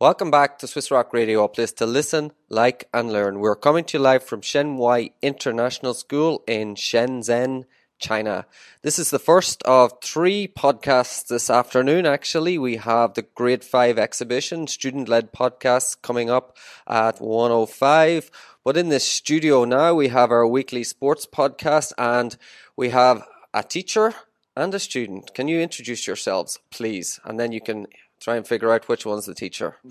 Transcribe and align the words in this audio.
Welcome 0.00 0.32
back 0.32 0.58
to 0.58 0.66
Swiss 0.66 0.90
Rock 0.90 1.12
Radio, 1.12 1.44
a 1.44 1.48
place 1.48 1.70
to 1.74 1.86
listen, 1.86 2.32
like, 2.48 2.88
and 2.92 3.12
learn. 3.12 3.38
We're 3.38 3.54
coming 3.54 3.84
to 3.84 3.96
you 3.96 4.02
live 4.02 4.24
from 4.24 4.40
Shenhua 4.40 5.12
International 5.22 5.94
School 5.94 6.42
in 6.48 6.74
Shenzhen, 6.74 7.66
China. 8.00 8.44
This 8.82 8.98
is 8.98 9.10
the 9.10 9.20
first 9.20 9.62
of 9.62 9.92
three 10.02 10.48
podcasts 10.48 11.28
this 11.28 11.48
afternoon, 11.48 12.06
actually. 12.06 12.58
We 12.58 12.74
have 12.78 13.14
the 13.14 13.22
Grade 13.22 13.62
5 13.62 13.96
exhibition, 13.96 14.66
student 14.66 15.08
led 15.08 15.32
podcasts 15.32 15.96
coming 16.02 16.28
up 16.28 16.56
at 16.88 17.20
105. 17.20 18.32
But 18.64 18.76
in 18.76 18.88
the 18.88 18.98
studio 18.98 19.64
now, 19.64 19.94
we 19.94 20.08
have 20.08 20.32
our 20.32 20.46
weekly 20.46 20.82
sports 20.82 21.24
podcast 21.24 21.92
and 21.96 22.36
we 22.76 22.88
have 22.90 23.22
a 23.54 23.62
teacher 23.62 24.12
and 24.56 24.74
a 24.74 24.80
student. 24.80 25.34
Can 25.34 25.46
you 25.46 25.60
introduce 25.60 26.08
yourselves, 26.08 26.58
please? 26.72 27.20
And 27.24 27.38
then 27.38 27.52
you 27.52 27.60
can 27.60 27.86
try 28.24 28.36
and 28.36 28.48
figure 28.48 28.72
out 28.72 28.88
which 28.88 29.04
one's 29.04 29.26
the 29.26 29.34
teacher. 29.34 29.76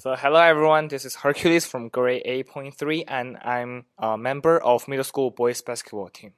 So 0.00 0.14
hello 0.14 0.38
everyone, 0.38 0.86
this 0.86 1.04
is 1.04 1.16
Hercules 1.16 1.66
from 1.66 1.88
grade 1.88 2.22
8.3 2.24 3.02
and 3.08 3.36
I'm 3.38 3.86
a 3.98 4.16
member 4.16 4.62
of 4.62 4.86
middle 4.86 5.02
school 5.02 5.32
boys 5.32 5.60
basketball 5.60 6.08
team. 6.08 6.34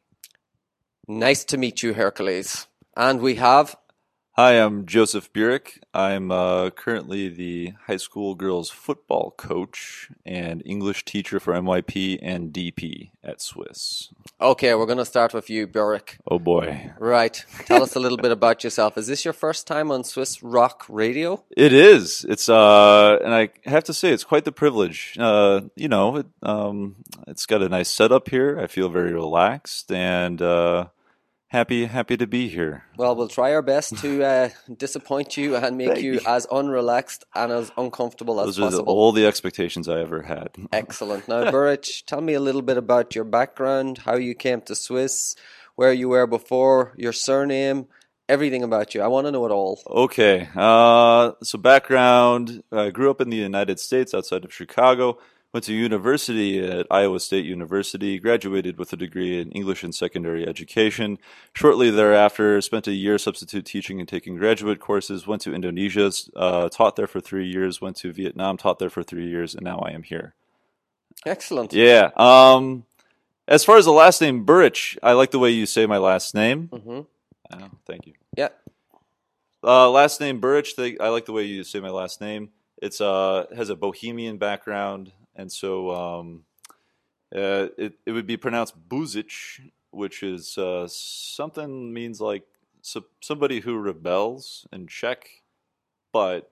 Nice 1.07 1.45
to 1.45 1.59
meet 1.59 1.83
you, 1.83 1.93
Hercules. 1.93 2.69
And 2.97 3.21
we 3.21 3.35
have 3.35 3.77
Hi, 4.43 4.53
I'm 4.53 4.87
Joseph 4.87 5.31
Burek. 5.35 5.83
I'm 5.93 6.31
uh, 6.31 6.71
currently 6.71 7.29
the 7.29 7.75
high 7.87 7.99
school 7.99 8.35
girls 8.35 8.71
football 8.71 9.35
coach 9.37 10.09
and 10.25 10.63
English 10.65 11.05
teacher 11.05 11.39
for 11.39 11.53
MYP 11.53 12.19
and 12.23 12.51
DP 12.51 13.11
at 13.23 13.43
Swiss. 13.43 14.09
Okay, 14.41 14.75
we're 14.75 14.87
going 14.87 14.97
to 14.97 15.05
start 15.05 15.35
with 15.35 15.51
you, 15.51 15.67
Burek. 15.67 16.17
Oh 16.27 16.39
boy. 16.39 16.91
Right. 16.99 17.45
Tell 17.67 17.83
us 17.83 17.95
a 17.97 18.01
little 18.01 18.17
bit 18.17 18.33
about 18.33 18.65
yourself. 18.65 18.97
Is 18.97 19.09
this 19.09 19.27
your 19.27 19.35
first 19.35 19.67
time 19.67 19.91
on 19.91 20.05
Swiss 20.05 20.43
Rock 20.43 20.87
Radio? 20.89 21.45
It 21.55 21.75
is. 21.75 22.25
It's 22.27 22.49
uh, 22.49 23.19
and 23.23 23.35
I 23.35 23.51
have 23.67 23.85
to 23.85 23.93
say 23.93 24.11
it's 24.11 24.25
quite 24.25 24.47
the 24.47 24.53
privilege. 24.53 25.19
Uh, 25.19 25.69
you 25.77 25.89
know, 25.89 26.17
it, 26.17 26.27
um, 26.43 26.97
it's 27.27 27.45
got 27.45 27.61
a 27.61 27.69
nice 27.69 27.91
setup 27.91 28.31
here. 28.31 28.59
I 28.59 28.69
feel 28.69 28.89
very 28.89 29.13
relaxed 29.13 29.93
and 29.93 30.41
uh, 30.41 30.87
happy 31.51 31.85
happy 31.87 32.17
to 32.17 32.27
be 32.27 32.49
here. 32.49 32.85
Well, 32.97 33.15
we'll 33.15 33.29
try 33.29 33.53
our 33.53 33.63
best 33.63 33.99
to 33.99 34.25
uh, 34.25 34.49
disappoint 34.77 35.37
you 35.37 35.57
and 35.57 35.77
make 35.77 36.01
you, 36.01 36.15
you. 36.15 36.21
as 36.27 36.47
unrelaxed 36.47 37.25
and 37.35 37.53
as 37.53 37.71
uncomfortable 37.77 38.41
as 38.41 38.57
Those 38.57 38.75
are 38.75 38.77
the, 38.77 38.83
all 38.83 39.13
the 39.13 39.27
expectations 39.27 39.89
I 39.89 40.01
ever 40.01 40.23
had. 40.23 40.51
Excellent. 40.73 41.29
Now, 41.29 41.51
Burich, 41.51 42.05
tell 42.07 42.21
me 42.21 42.35
a 42.35 42.41
little 42.41 42.63
bit 42.63 42.77
about 42.77 43.15
your 43.15 43.25
background, 43.25 43.99
how 43.99 44.17
you 44.17 44.35
came 44.35 44.63
to 44.63 44.75
Swiss, 44.75 45.37
where 45.75 45.93
you 45.93 46.09
were 46.09 46.27
before, 46.27 46.95
your 46.97 47.13
surname, 47.13 47.87
everything 48.29 48.63
about 48.63 48.95
you. 48.95 49.03
I 49.03 49.09
want 49.09 49.27
to 49.27 49.33
know 49.33 49.45
it 49.45 49.53
all. 49.53 49.81
Okay. 49.87 50.49
Uh, 50.55 51.33
so 51.43 51.59
background: 51.59 52.63
I 52.73 52.91
grew 52.91 53.11
up 53.11 53.21
in 53.21 53.31
the 53.31 53.37
United 53.37 53.81
States, 53.81 54.15
outside 54.15 54.45
of 54.45 54.55
Chicago. 54.55 55.19
Went 55.53 55.65
to 55.65 55.75
university 55.75 56.65
at 56.65 56.87
Iowa 56.91 57.19
State 57.19 57.45
University. 57.45 58.19
Graduated 58.21 58.79
with 58.79 58.93
a 58.93 58.97
degree 58.97 59.41
in 59.41 59.51
English 59.51 59.83
and 59.83 59.93
secondary 59.93 60.47
education. 60.47 61.19
Shortly 61.55 61.91
thereafter, 61.91 62.61
spent 62.61 62.87
a 62.87 62.93
year 62.93 63.19
substitute 63.19 63.65
teaching 63.65 63.99
and 63.99 64.09
taking 64.09 64.37
graduate 64.37 64.79
courses. 64.79 65.27
Went 65.27 65.43
to 65.43 65.53
Indonesia, 65.53 66.13
uh, 66.37 66.69
taught 66.69 66.95
there 66.95 67.09
for 67.09 67.21
three 67.21 67.49
years. 67.49 67.81
Went 67.81 67.97
to 67.97 68.13
Vietnam, 68.13 68.57
taught 68.57 68.79
there 68.79 68.91
for 68.91 69.03
three 69.03 69.29
years, 69.29 69.55
and 69.55 69.65
now 69.65 69.81
I 69.81 69.91
am 69.91 70.05
here. 70.05 70.35
Excellent. 71.27 71.73
Yeah. 71.73 72.11
Um, 72.17 72.85
as 73.49 73.65
far 73.65 73.77
as 73.77 73.85
the 73.85 73.93
last 73.93 74.21
name 74.21 74.47
Burich, 74.47 74.97
I 75.03 75.13
like 75.13 75.33
the 75.33 75.41
way 75.41 75.51
you 75.51 75.67
say 75.67 75.85
my 75.87 75.99
last 75.99 76.35
name. 76.35 76.69
Mm-hmm. 76.73 77.01
Oh, 77.53 77.71
thank 77.87 78.07
you. 78.07 78.13
Yeah. 78.37 78.51
Uh, 79.65 79.91
last 79.91 80.21
name 80.21 80.41
Burich. 80.41 80.97
I 81.01 81.09
like 81.09 81.27
the 81.27 81.33
way 81.33 81.43
you 81.43 81.65
say 81.65 81.81
my 81.81 81.91
last 81.91 82.21
name. 82.21 82.51
It's 82.81 83.01
uh 83.01 83.47
has 83.55 83.69
a 83.69 83.77
bohemian 83.77 84.39
background, 84.39 85.13
and 85.41 85.51
so 85.51 85.91
um, 85.91 86.45
uh, 87.35 87.69
it 87.79 87.95
it 88.05 88.13
would 88.13 88.27
be 88.27 88.37
pronounced 88.37 88.89
Buřič, 88.89 89.61
which 89.91 90.23
is 90.23 90.59
uh, 90.59 90.87
something 90.89 91.93
means 91.93 92.21
like 92.21 92.45
so, 92.83 93.05
somebody 93.21 93.61
who 93.61 93.77
rebels 93.79 94.67
in 94.73 94.87
Czech, 94.87 95.43
but 96.13 96.51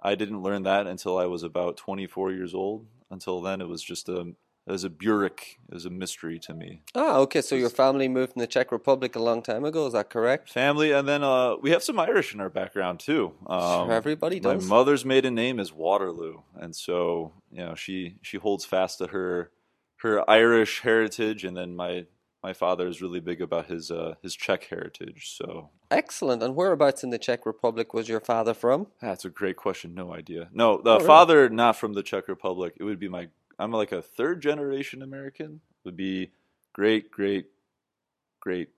I 0.00 0.14
didn't 0.14 0.42
learn 0.42 0.64
that 0.64 0.86
until 0.86 1.16
I 1.18 1.26
was 1.26 1.42
about 1.42 1.78
24 1.78 2.32
years 2.32 2.54
old. 2.54 2.86
Until 3.10 3.40
then, 3.40 3.60
it 3.60 3.68
was 3.68 3.82
just 3.82 4.08
a 4.08 4.34
as 4.66 4.82
a 4.84 4.88
Burek, 4.90 5.58
it 5.68 5.74
was 5.74 5.84
a 5.84 5.90
mystery 5.90 6.38
to 6.40 6.54
me. 6.54 6.82
Ah, 6.94 7.18
okay. 7.18 7.40
So 7.42 7.54
your 7.54 7.68
family 7.70 8.08
moved 8.08 8.32
from 8.32 8.40
the 8.40 8.46
Czech 8.46 8.72
Republic 8.72 9.14
a 9.14 9.18
long 9.22 9.42
time 9.42 9.64
ago. 9.64 9.86
Is 9.86 9.92
that 9.92 10.08
correct? 10.10 10.50
family, 10.50 10.92
and 10.92 11.06
then 11.06 11.22
uh, 11.22 11.56
we 11.60 11.70
have 11.70 11.82
some 11.82 11.98
Irish 11.98 12.32
in 12.34 12.40
our 12.40 12.48
background 12.50 13.00
too. 13.00 13.32
Um, 13.46 13.90
everybody 13.90 14.40
does. 14.40 14.62
My 14.64 14.76
mother's 14.76 15.04
maiden 15.04 15.34
name 15.34 15.60
is 15.60 15.72
Waterloo, 15.72 16.38
and 16.56 16.74
so 16.74 17.32
you 17.50 17.64
know 17.64 17.74
she 17.74 18.16
she 18.22 18.38
holds 18.38 18.64
fast 18.64 18.98
to 18.98 19.08
her 19.08 19.50
her 19.96 20.28
Irish 20.30 20.80
heritage, 20.80 21.44
and 21.44 21.56
then 21.56 21.76
my 21.76 22.06
my 22.42 22.52
father 22.52 22.86
is 22.88 23.00
really 23.00 23.20
big 23.20 23.40
about 23.42 23.66
his 23.66 23.90
uh, 23.90 24.14
his 24.22 24.34
Czech 24.34 24.64
heritage. 24.64 25.34
So 25.36 25.70
Excellent. 25.90 26.42
And 26.42 26.56
whereabouts 26.56 27.04
in 27.04 27.10
the 27.10 27.18
Czech 27.18 27.46
Republic 27.46 27.94
was 27.94 28.08
your 28.08 28.20
father 28.20 28.52
from? 28.54 28.88
that's 29.00 29.24
a 29.24 29.30
great 29.30 29.56
question. 29.56 29.94
No 29.94 30.12
idea. 30.14 30.48
No, 30.52 30.80
the 30.82 30.90
Oh, 30.90 30.94
really? 30.96 31.06
father 31.06 31.48
not 31.50 31.76
from 31.76 31.92
the 31.92 32.02
Czech 32.02 32.28
Republic. 32.28 32.74
It 32.80 32.84
would 32.84 32.98
be 32.98 33.08
my 33.08 33.28
I'm 33.58 33.70
like 33.72 33.92
a 33.92 34.02
third 34.02 34.40
generation 34.42 35.02
American. 35.02 35.60
Would 35.84 35.96
be 35.96 36.30
great, 36.72 37.10
great, 37.10 37.46
great. 38.40 38.70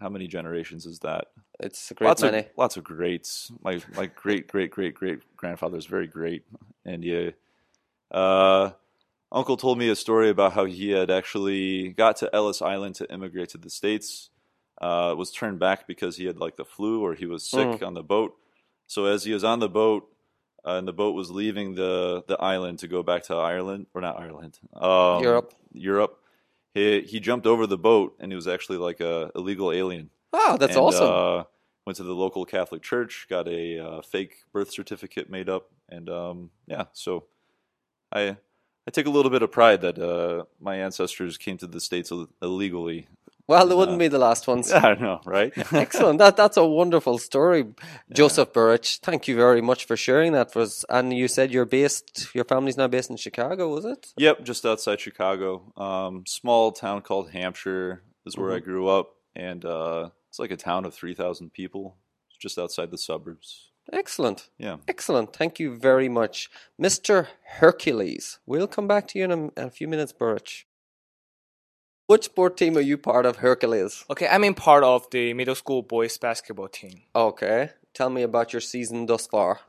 How 0.00 0.08
many 0.08 0.26
generations 0.26 0.86
is 0.86 0.98
that? 1.00 1.26
It's 1.60 1.90
a 1.90 1.94
great 1.94 2.08
lots 2.08 2.22
many. 2.22 2.38
of 2.38 2.46
lots 2.56 2.76
of 2.76 2.84
greats. 2.84 3.52
My 3.62 3.80
my 3.96 4.06
great 4.06 4.48
great 4.48 4.70
great 4.70 4.94
great 4.94 5.20
grandfather 5.36 5.78
is 5.78 5.86
very 5.86 6.06
great, 6.06 6.44
and 6.84 7.04
yeah, 7.04 7.30
uh, 8.10 8.70
uncle 9.30 9.56
told 9.56 9.78
me 9.78 9.88
a 9.88 9.96
story 9.96 10.30
about 10.30 10.52
how 10.54 10.64
he 10.64 10.90
had 10.90 11.10
actually 11.10 11.90
got 11.90 12.16
to 12.16 12.34
Ellis 12.34 12.60
Island 12.62 12.94
to 12.96 13.12
immigrate 13.12 13.50
to 13.50 13.58
the 13.58 13.70
states. 13.70 14.30
Uh, 14.82 15.14
was 15.16 15.30
turned 15.30 15.60
back 15.60 15.86
because 15.86 16.16
he 16.16 16.26
had 16.26 16.36
like 16.38 16.56
the 16.56 16.64
flu 16.64 17.00
or 17.00 17.14
he 17.14 17.26
was 17.26 17.48
sick 17.48 17.66
Mm. 17.80 17.86
on 17.86 17.94
the 17.94 18.02
boat. 18.02 18.36
So 18.88 19.04
as 19.06 19.22
he 19.22 19.32
was 19.32 19.44
on 19.44 19.60
the 19.60 19.68
boat, 19.68 20.12
uh, 20.66 20.76
and 20.76 20.88
the 20.88 20.92
boat 20.92 21.14
was 21.14 21.30
leaving 21.30 21.74
the 21.74 22.24
the 22.26 22.40
island 22.40 22.78
to 22.80 22.88
go 22.88 23.02
back 23.02 23.24
to 23.24 23.34
Ireland 23.34 23.86
or 23.94 24.00
not 24.00 24.18
Ireland, 24.18 24.58
um, 24.74 25.22
Europe. 25.22 25.54
Europe. 25.72 26.20
He 26.74 27.02
he 27.02 27.20
jumped 27.20 27.46
over 27.46 27.66
the 27.66 27.78
boat 27.78 28.16
and 28.18 28.32
he 28.32 28.36
was 28.36 28.48
actually 28.48 28.78
like 28.78 29.00
a 29.00 29.30
illegal 29.34 29.70
alien. 29.72 30.10
Wow, 30.32 30.56
that's 30.58 30.74
And, 30.76 30.84
awesome. 30.84 31.08
Uh, 31.08 31.44
went 31.86 31.96
to 31.96 32.02
the 32.02 32.14
local 32.14 32.44
Catholic 32.44 32.82
church, 32.82 33.26
got 33.28 33.46
a 33.46 33.78
uh, 33.78 34.02
fake 34.02 34.36
birth 34.52 34.70
certificate 34.70 35.30
made 35.30 35.48
up, 35.48 35.70
and 35.88 36.08
um, 36.08 36.50
yeah, 36.66 36.86
so 36.92 37.24
I 38.10 38.36
I 38.86 38.90
take 38.90 39.06
a 39.06 39.10
little 39.10 39.30
bit 39.30 39.42
of 39.42 39.52
pride 39.52 39.80
that 39.82 39.98
uh, 39.98 40.44
my 40.60 40.76
ancestors 40.76 41.38
came 41.38 41.56
to 41.58 41.66
the 41.66 41.80
states 41.80 42.10
Ill- 42.10 42.28
illegally. 42.42 43.06
Well, 43.46 43.70
it 43.70 43.76
wouldn't 43.76 43.96
uh, 43.96 43.98
be 43.98 44.08
the 44.08 44.18
last 44.18 44.46
ones. 44.46 44.72
I 44.72 44.80
don't 44.80 45.00
know, 45.00 45.20
right? 45.24 45.52
Excellent. 45.72 46.18
That 46.18 46.36
that's 46.36 46.56
a 46.56 46.64
wonderful 46.66 47.18
story, 47.18 47.64
Joseph 48.12 48.52
Burrich. 48.52 48.98
Thank 49.02 49.28
you 49.28 49.36
very 49.36 49.60
much 49.60 49.84
for 49.86 49.96
sharing 49.96 50.32
that 50.32 50.52
for 50.52 50.62
us. 50.62 50.84
And 50.88 51.12
you 51.12 51.28
said 51.28 51.52
you're 51.52 51.64
based, 51.66 52.34
your 52.34 52.44
family's 52.44 52.76
now 52.76 52.88
based 52.88 53.10
in 53.10 53.16
Chicago, 53.16 53.68
was 53.74 53.84
it? 53.84 54.12
Yep, 54.16 54.44
just 54.44 54.64
outside 54.64 55.00
Chicago. 55.00 55.72
Um, 55.76 56.24
small 56.26 56.72
town 56.72 57.02
called 57.02 57.30
Hampshire 57.30 58.02
is 58.26 58.36
where 58.36 58.50
I 58.52 58.56
Mm-hmm. 58.56 58.64
grew 58.70 58.88
up, 58.88 59.10
and 59.36 59.64
uh, 59.64 60.10
it's 60.28 60.38
like 60.38 60.50
a 60.50 60.56
town 60.56 60.84
of 60.84 60.94
three 60.94 61.14
thousand 61.14 61.52
people, 61.52 61.96
just 62.40 62.58
outside 62.58 62.90
the 62.90 62.98
suburbs. 62.98 63.70
Excellent. 63.92 64.48
Yeah. 64.56 64.76
Excellent. 64.88 65.34
Thank 65.36 65.60
you 65.60 65.76
very 65.76 66.08
much, 66.08 66.48
Mr. 66.80 67.26
Hercules. 67.58 68.38
We'll 68.46 68.66
come 68.66 68.88
back 68.88 69.06
to 69.08 69.18
you 69.18 69.24
in 69.26 69.30
a, 69.30 69.36
in 69.36 69.52
a 69.56 69.70
few 69.70 69.86
minutes, 69.88 70.12
Burrich. 70.12 70.66
Which 72.06 72.24
sport 72.24 72.58
team 72.58 72.76
are 72.76 72.82
you 72.82 72.98
part 72.98 73.24
of, 73.24 73.36
Hercules? 73.36 74.04
Okay, 74.10 74.28
I'm 74.28 74.44
in 74.44 74.54
part 74.54 74.84
of 74.84 75.08
the 75.10 75.32
middle 75.32 75.54
school 75.54 75.82
boys 75.82 76.18
basketball 76.18 76.68
team. 76.68 77.02
Okay. 77.16 77.70
Tell 77.94 78.10
me 78.10 78.22
about 78.22 78.52
your 78.52 78.60
season 78.60 79.06
thus 79.06 79.26
far. 79.26 79.60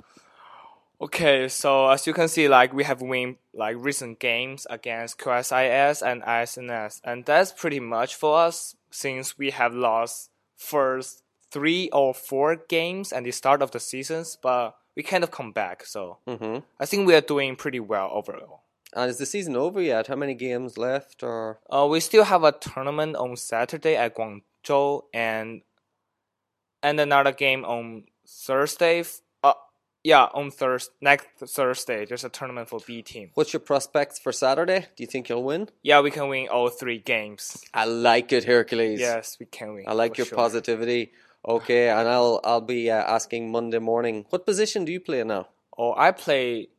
Okay, 0.99 1.47
so 1.47 1.87
as 1.89 2.05
you 2.07 2.13
can 2.13 2.27
see, 2.27 2.49
like 2.49 2.73
we 2.73 2.83
have 2.83 3.01
win 3.01 3.37
like 3.53 3.77
recent 3.79 4.19
games 4.19 4.67
against 4.69 5.17
QSIS 5.17 6.01
and 6.01 6.23
ISNS, 6.23 7.01
and 7.03 7.25
that's 7.25 7.53
pretty 7.53 7.79
much 7.79 8.15
for 8.15 8.37
us 8.39 8.75
since 8.91 9.37
we 9.37 9.51
have 9.51 9.73
lost 9.73 10.29
first 10.57 11.23
three 11.51 11.89
or 11.93 12.13
four 12.13 12.57
games 12.67 13.13
at 13.13 13.23
the 13.23 13.31
start 13.31 13.61
of 13.61 13.71
the 13.71 13.79
seasons, 13.79 14.37
but 14.41 14.75
we 14.95 15.03
kind 15.03 15.23
of 15.23 15.31
come 15.31 15.51
back. 15.53 15.85
So 15.85 16.17
hmm 16.27 16.59
I 16.79 16.85
think 16.85 17.07
we 17.07 17.15
are 17.15 17.21
doing 17.21 17.55
pretty 17.55 17.79
well 17.79 18.09
overall. 18.11 18.64
And 18.93 19.09
is 19.09 19.17
the 19.17 19.25
season 19.25 19.55
over 19.55 19.81
yet? 19.81 20.07
How 20.07 20.15
many 20.15 20.33
games 20.35 20.77
left? 20.77 21.23
Or 21.23 21.59
Uh, 21.69 21.87
we 21.89 21.99
still 21.99 22.23
have 22.25 22.43
a 22.43 22.51
tournament 22.51 23.15
on 23.15 23.35
Saturday 23.35 23.95
at 23.95 24.15
Guangzhou 24.15 25.03
and 25.13 25.61
and 26.83 26.99
another 26.99 27.31
game 27.31 27.65
on 27.65 28.03
Thursday. 28.27 28.99
f- 28.99 29.21
Uh, 29.43 29.53
yeah, 30.03 30.25
on 30.33 30.51
Thursday 30.51 30.93
next 31.01 31.27
Thursday. 31.39 32.05
There's 32.05 32.23
a 32.23 32.29
tournament 32.29 32.69
for 32.69 32.79
B 32.85 33.01
team. 33.01 33.31
what's 33.33 33.53
your 33.53 33.59
prospects 33.59 34.19
for 34.19 34.31
Saturday? 34.31 34.81
Do 34.95 35.03
you 35.03 35.07
think 35.07 35.29
you'll 35.29 35.43
win? 35.43 35.69
Yeah, 35.83 36.01
we 36.01 36.11
can 36.11 36.29
win 36.29 36.47
all 36.47 36.69
three 36.69 36.99
games. 36.99 37.63
I 37.73 37.85
like 37.85 38.31
it, 38.31 38.43
Hercules. 38.45 38.99
Yes, 38.99 39.37
we 39.39 39.45
can 39.47 39.73
win. 39.73 39.85
I 39.87 39.93
like 39.93 40.17
your 40.17 40.27
sure. 40.27 40.35
positivity. 40.37 41.11
Okay, 41.47 41.89
and 41.97 42.07
I'll 42.07 42.39
I'll 42.43 42.61
be 42.61 42.89
uh, 42.91 42.95
asking 43.15 43.51
Monday 43.51 43.79
morning. 43.79 44.25
What 44.29 44.45
position 44.45 44.85
do 44.85 44.91
you 44.91 44.99
play 44.99 45.23
now? 45.23 45.47
Oh, 45.77 45.93
I 45.97 46.11
play 46.11 46.69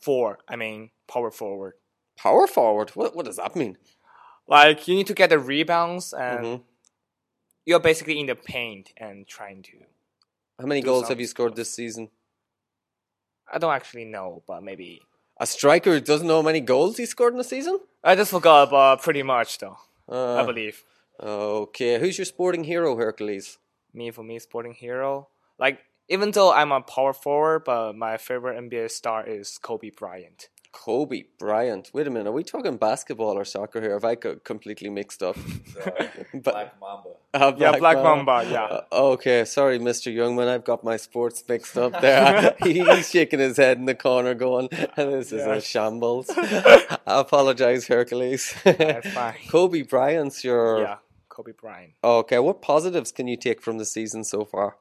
four. 0.00 0.38
I 0.48 0.56
mean 0.56 0.90
power 1.10 1.30
forward. 1.30 1.74
Power 2.16 2.46
forward. 2.46 2.90
What 2.90 3.14
what 3.16 3.24
does 3.26 3.36
that 3.36 3.56
mean? 3.56 3.76
Like 4.46 4.86
you 4.88 4.94
need 4.94 5.06
to 5.08 5.14
get 5.14 5.30
the 5.30 5.38
rebounds 5.38 6.12
and 6.12 6.44
Mhm. 6.44 6.62
you're 7.64 7.80
basically 7.80 8.18
in 8.20 8.26
the 8.26 8.34
paint 8.34 8.92
and 8.96 9.26
trying 9.26 9.62
to. 9.68 9.76
How 10.58 10.66
many 10.66 10.82
goals 10.82 11.08
have 11.08 11.20
you 11.20 11.26
scored 11.26 11.56
this 11.56 11.72
season? 11.72 12.10
I 13.52 13.58
don't 13.58 13.72
actually 13.72 14.04
know, 14.04 14.42
but 14.46 14.62
maybe 14.62 15.00
A 15.42 15.46
striker 15.46 15.92
who 15.94 16.00
doesn't 16.00 16.26
know 16.26 16.36
how 16.42 16.42
many 16.52 16.60
goals 16.60 16.98
he 16.98 17.06
scored 17.06 17.32
in 17.34 17.40
a 17.40 17.44
season? 17.44 17.80
I 18.04 18.14
just 18.14 18.30
forgot. 18.30 18.70
But 18.70 18.96
pretty 19.02 19.22
much 19.22 19.58
though, 19.58 19.78
Uh, 20.08 20.36
I 20.36 20.42
believe 20.44 20.84
Okay, 21.22 21.98
who's 22.00 22.18
your 22.18 22.24
sporting 22.24 22.64
hero, 22.64 22.96
Hercules? 22.96 23.58
me 23.92 24.10
for 24.10 24.22
me 24.22 24.38
sporting 24.38 24.74
hero. 24.74 25.28
Like 25.58 25.80
even 26.08 26.30
though 26.32 26.52
I'm 26.52 26.72
a 26.72 26.80
power 26.82 27.12
forward, 27.12 27.64
but 27.64 27.94
my 27.96 28.16
favorite 28.18 28.56
NBA 28.58 28.88
star 28.90 29.26
is 29.26 29.58
Kobe 29.58 29.90
Bryant. 29.90 30.48
Kobe 30.72 31.24
Bryant. 31.38 31.90
Wait 31.92 32.06
a 32.06 32.10
minute, 32.10 32.28
are 32.28 32.32
we 32.32 32.44
talking 32.44 32.76
basketball 32.76 33.36
or 33.36 33.44
soccer 33.44 33.80
here? 33.80 33.92
Have 33.92 34.04
I 34.04 34.14
got 34.14 34.44
completely 34.44 34.88
mixed 34.88 35.22
up? 35.22 35.36
but 35.84 36.32
Black 36.44 36.80
Mamba. 36.80 37.08
uh, 37.34 37.52
Yeah, 37.56 37.76
Black 37.76 37.96
Mamba, 37.96 38.46
yeah. 38.48 38.64
Uh, 38.64 38.82
okay, 39.12 39.44
sorry, 39.44 39.78
Mr. 39.78 40.14
Youngman. 40.14 40.48
I've 40.48 40.64
got 40.64 40.84
my 40.84 40.96
sports 40.96 41.42
mixed 41.48 41.76
up 41.76 42.00
there. 42.00 42.54
He- 42.62 42.84
He's 42.84 43.10
shaking 43.10 43.40
his 43.40 43.56
head 43.56 43.78
in 43.78 43.86
the 43.86 43.94
corner, 43.96 44.34
going, 44.34 44.68
"This 44.96 45.32
is 45.32 45.44
Yeah. 45.46 45.54
a 45.54 45.60
shambles." 45.60 46.30
I 46.36 46.98
apologize, 47.06 47.86
Hercules. 47.88 48.54
That's 48.64 49.10
fine. 49.10 49.34
Kobe 49.50 49.82
Bryant's 49.82 50.44
your. 50.44 50.80
Yeah, 50.82 50.96
Kobe 51.28 51.52
Bryant. 51.52 51.92
Okay, 52.02 52.38
what 52.38 52.62
positives 52.62 53.10
can 53.12 53.26
you 53.26 53.36
take 53.36 53.60
from 53.60 53.78
the 53.78 53.84
season 53.84 54.22
so 54.24 54.44
far? 54.44 54.76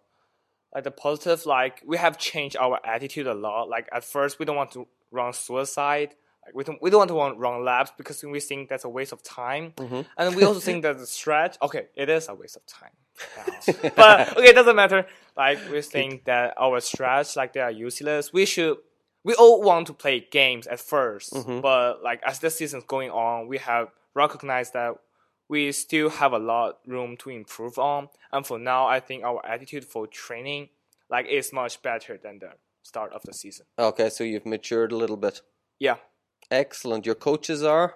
like 0.71 0.83
the 0.83 0.91
positive 0.91 1.47
like 1.47 1.81
we 1.83 1.97
have 1.97 2.15
changed 2.19 2.55
our 2.55 2.79
attitude 2.85 3.25
a 3.25 3.33
lot 3.33 3.67
like 3.67 3.89
at 3.91 4.03
first 4.03 4.37
we 4.37 4.45
don't 4.45 4.55
want 4.55 4.69
to 4.69 4.87
run 5.11 5.33
suicide 5.33 6.15
like 6.45 6.55
we 6.55 6.63
don't 6.63 6.81
we 6.81 6.89
don't 6.89 6.99
want 6.99 7.09
to 7.09 7.15
run, 7.15 7.37
run 7.37 7.65
laps 7.65 7.91
because 7.97 8.23
we 8.23 8.39
think 8.39 8.69
that's 8.69 8.85
a 8.85 8.89
waste 8.89 9.11
of 9.11 9.21
time. 9.23 9.73
Mm-hmm. 9.75 10.01
And 10.17 10.35
we 10.35 10.43
also 10.43 10.59
think 10.59 10.83
that 10.83 10.97
the 10.97 11.05
stretch 11.05 11.57
okay 11.61 11.87
it 11.95 12.09
is 12.09 12.29
a 12.29 12.35
waste 12.35 12.57
of 12.57 12.65
time. 12.65 12.91
But 13.95 14.37
okay 14.37 14.49
it 14.49 14.55
doesn't 14.55 14.75
matter. 14.75 15.05
Like 15.35 15.59
we 15.71 15.81
think 15.81 16.25
that 16.25 16.53
our 16.57 16.79
stretch 16.79 17.35
like 17.35 17.53
they 17.53 17.59
are 17.59 17.71
useless. 17.71 18.31
We 18.33 18.45
should 18.45 18.77
we 19.23 19.33
all 19.33 19.61
want 19.61 19.87
to 19.87 19.93
play 19.93 20.25
games 20.31 20.65
at 20.65 20.79
1st 20.79 21.33
mm-hmm. 21.33 21.59
but 21.59 22.01
like 22.01 22.21
as 22.25 22.39
the 22.39 22.49
season's 22.49 22.85
going 22.85 23.11
on 23.11 23.49
we 23.49 23.57
have 23.57 23.89
recognized 24.15 24.71
that 24.71 24.95
we 25.49 25.71
still 25.71 26.09
have 26.09 26.31
a 26.31 26.39
lot 26.39 26.77
room 26.85 27.17
to 27.17 27.31
improve 27.31 27.77
on. 27.79 28.07
And 28.31 28.45
for 28.45 28.59
now, 28.59 28.87
I 28.87 28.99
think 28.99 29.23
our 29.23 29.43
attitude 29.45 29.83
for 29.83 30.07
training 30.07 30.69
like 31.09 31.25
is 31.25 31.51
much 31.51 31.81
better 31.81 32.17
than 32.17 32.39
the 32.39 32.51
start 32.83 33.13
of 33.13 33.21
the 33.23 33.33
season. 33.33 33.65
Okay, 33.77 34.09
so 34.09 34.23
you've 34.23 34.45
matured 34.45 34.91
a 34.91 34.97
little 34.97 35.17
bit. 35.17 35.41
Yeah, 35.79 35.97
Excellent. 36.51 37.05
Your 37.05 37.15
coaches 37.15 37.63
are? 37.63 37.95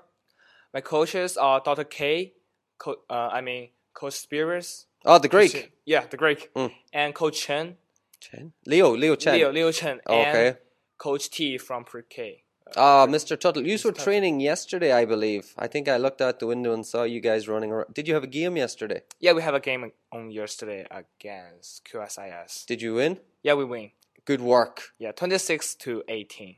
my 0.74 0.82
coaches 0.82 1.38
are 1.38 1.60
Dr. 1.64 1.84
K, 1.84 2.34
Co- 2.78 3.02
uh, 3.10 3.30
I 3.32 3.42
mean 3.42 3.70
Coach 3.94 4.14
Spears. 4.16 4.86
Oh, 5.06 5.20
the 5.20 5.28
Greek. 5.28 5.54
Coach- 5.54 5.70
yeah, 5.86 6.06
the 6.10 6.18
Greek, 6.18 6.52
Mm. 6.56 6.72
and 6.94 7.14
Coach 7.16 7.42
Chen, 7.42 7.78
Chen. 8.20 8.54
Leo, 8.66 8.96
Leo 8.96 9.16
Chen. 9.16 9.36
Leo 9.36 9.52
Leo 9.52 9.72
Chen, 9.72 10.02
Okay. 10.08 10.48
and 10.48 10.58
Coach 10.98 11.30
T 11.30 11.58
from 11.58 11.84
Pre-K. 11.84 12.44
Ah, 12.78 13.06
Mr. 13.06 13.38
Tuttle, 13.40 13.66
you 13.68 13.74
were 13.74 13.92
Tuttle. 13.92 14.04
training 14.04 14.40
yesterday, 14.40 14.92
I 14.94 15.06
believe. 15.06 15.54
I 15.58 15.68
think 15.68 15.88
I 15.88 15.98
looked 15.98 16.22
out 16.22 16.40
the 16.40 16.48
window 16.48 16.74
and 16.74 16.86
saw 16.86 17.04
you 17.04 17.20
guys 17.20 17.48
running 17.48 17.72
around. 17.72 17.94
Did 17.94 18.08
you 18.08 18.14
have 18.16 18.24
a 18.24 18.28
game 18.42 18.56
yesterday? 18.58 19.02
Yeah, 19.20 19.34
we 19.34 19.42
have 19.44 19.54
a 19.54 19.60
game 19.60 19.92
on 20.12 20.32
yesterday 20.32 20.88
against 20.90 21.84
QSIS. 21.86 22.66
Did 22.66 22.82
you 22.82 22.96
win? 22.96 23.20
Yeah, 23.44 23.54
we 23.56 23.66
win. 23.66 23.92
Good 24.26 24.42
work. 24.42 24.94
Yeah, 25.00 25.12
twenty 25.12 25.38
six 25.38 25.76
to 25.76 26.04
eighteen. 26.08 26.56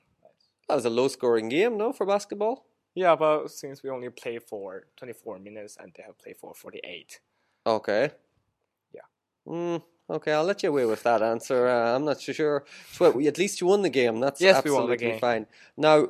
That 0.67 0.75
was 0.75 0.85
a 0.85 0.89
low 0.89 1.07
scoring 1.07 1.49
game, 1.49 1.77
no, 1.77 1.93
for 1.93 2.05
basketball? 2.05 2.65
Yeah, 2.95 3.15
but 3.15 3.49
since 3.51 3.83
we 3.83 3.89
only 3.89 4.09
play 4.09 4.39
for 4.39 4.87
24 4.95 5.37
minutes 5.39 5.77
and 5.79 5.91
they 5.95 6.01
have 6.03 6.17
played 6.17 6.37
for 6.37 6.53
48. 6.53 7.19
Okay. 7.67 8.09
Yeah. 8.93 9.01
Mm, 9.47 9.83
okay, 10.09 10.31
I'll 10.31 10.45
let 10.45 10.63
you 10.63 10.69
away 10.69 10.85
with 10.85 11.03
that 11.03 11.21
answer. 11.21 11.67
Uh, 11.67 11.95
I'm 11.95 12.05
not 12.05 12.21
so 12.21 12.31
sure. 12.31 12.65
So, 12.93 13.05
at 13.05 13.37
least 13.37 13.61
you 13.61 13.67
won 13.67 13.81
the 13.81 13.89
game. 13.89 14.19
That's 14.19 14.39
Yes, 14.41 14.63
we 14.63 14.71
won 14.71 14.89
the 14.89 14.97
game. 14.97 15.19
fine. 15.19 15.45
Now, 15.77 16.07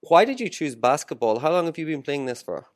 why 0.00 0.24
did 0.24 0.40
you 0.40 0.48
choose 0.48 0.74
basketball? 0.74 1.38
How 1.38 1.52
long 1.52 1.66
have 1.66 1.78
you 1.78 1.86
been 1.86 2.02
playing 2.02 2.26
this 2.26 2.42
for? 2.42 2.66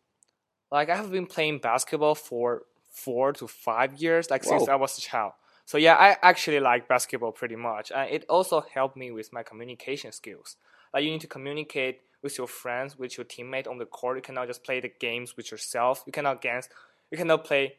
Like 0.70 0.88
I 0.88 0.96
have 0.96 1.10
been 1.10 1.26
playing 1.26 1.58
basketball 1.58 2.14
for 2.14 2.62
four 2.90 3.32
to 3.34 3.46
five 3.46 3.94
years, 3.94 4.30
like 4.30 4.44
since 4.44 4.68
I 4.68 4.76
was 4.76 4.96
a 4.98 5.00
child. 5.00 5.32
So 5.66 5.78
yeah, 5.78 5.94
I 5.94 6.16
actually 6.22 6.60
like 6.60 6.88
basketball 6.88 7.32
pretty 7.32 7.56
much, 7.56 7.90
and 7.90 8.10
it 8.10 8.24
also 8.28 8.64
helped 8.74 8.96
me 8.96 9.10
with 9.10 9.32
my 9.32 9.42
communication 9.42 10.12
skills. 10.12 10.56
Like 10.92 11.04
you 11.04 11.10
need 11.10 11.22
to 11.22 11.26
communicate 11.26 12.00
with 12.22 12.38
your 12.38 12.46
friends, 12.46 12.98
with 12.98 13.16
your 13.16 13.24
teammate 13.24 13.68
on 13.68 13.78
the 13.78 13.86
court. 13.86 14.16
You 14.16 14.22
cannot 14.22 14.46
just 14.46 14.64
play 14.64 14.80
the 14.80 14.92
games 15.00 15.36
with 15.36 15.50
yourself. 15.50 16.02
You 16.06 16.12
cannot 16.12 16.36
against, 16.36 16.70
you 17.10 17.18
cannot 17.18 17.44
play 17.44 17.76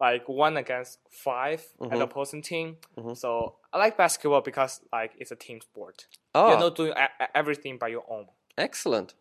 like 0.00 0.28
one 0.28 0.56
against 0.56 1.00
5 1.10 1.52
at 1.52 1.78
the 1.78 1.86
mm-hmm. 1.86 2.02
opposing 2.02 2.42
team. 2.42 2.76
Mm-hmm. 2.96 3.14
So 3.14 3.56
I 3.72 3.78
like 3.78 3.96
basketball 3.96 4.40
because 4.40 4.80
like 4.92 5.12
it's 5.18 5.32
a 5.32 5.36
team 5.36 5.60
sport. 5.60 6.06
Oh, 6.34 6.48
You're 6.48 6.56
ah. 6.56 6.60
not 6.60 6.76
doing 6.76 6.92
a- 6.92 7.36
everything 7.36 7.78
by 7.78 7.88
your 7.88 8.04
own. 8.08 8.26
excellent. 8.56 9.14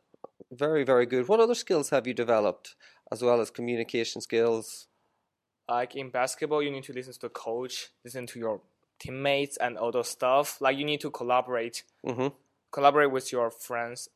Very, 0.52 0.84
very 0.84 1.06
good. 1.06 1.28
What 1.28 1.40
other 1.40 1.56
skills 1.56 1.90
have 1.90 2.08
you 2.08 2.14
developed, 2.14 2.76
as 3.12 3.22
well 3.22 3.42
as 3.42 3.50
communication 3.50 4.22
skills? 4.22 4.88
Like 5.70 5.96
in 5.96 6.10
basketball 6.10 6.62
you 6.64 6.72
need 6.72 6.84
to 6.84 6.94
listen 6.94 7.14
to 7.14 7.20
the 7.22 7.30
coach 7.30 7.90
listen 8.04 8.26
to 8.28 8.40
your 8.40 8.62
teammates 9.00 9.58
and 9.58 9.78
all 9.78 9.92
those 9.92 10.10
stuff 10.10 10.60
like 10.62 10.78
you 10.78 10.86
need 10.86 11.02
to 11.02 11.12
collaborate 11.12 11.84
Mm-hmm. 12.06 12.28
collaborate 12.72 13.12
with 13.12 13.32
your 13.32 13.52
friends 13.52 14.10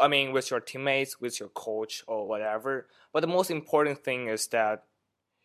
I 0.00 0.08
mean 0.08 0.32
with 0.32 0.50
your 0.50 0.60
teammates 0.60 1.20
with 1.20 1.38
your 1.40 1.48
coach 1.50 2.02
or 2.06 2.26
whatever 2.26 2.86
but 3.12 3.20
the 3.20 3.26
most 3.26 3.50
important 3.50 4.04
thing 4.04 4.28
is 4.28 4.46
that 4.48 4.84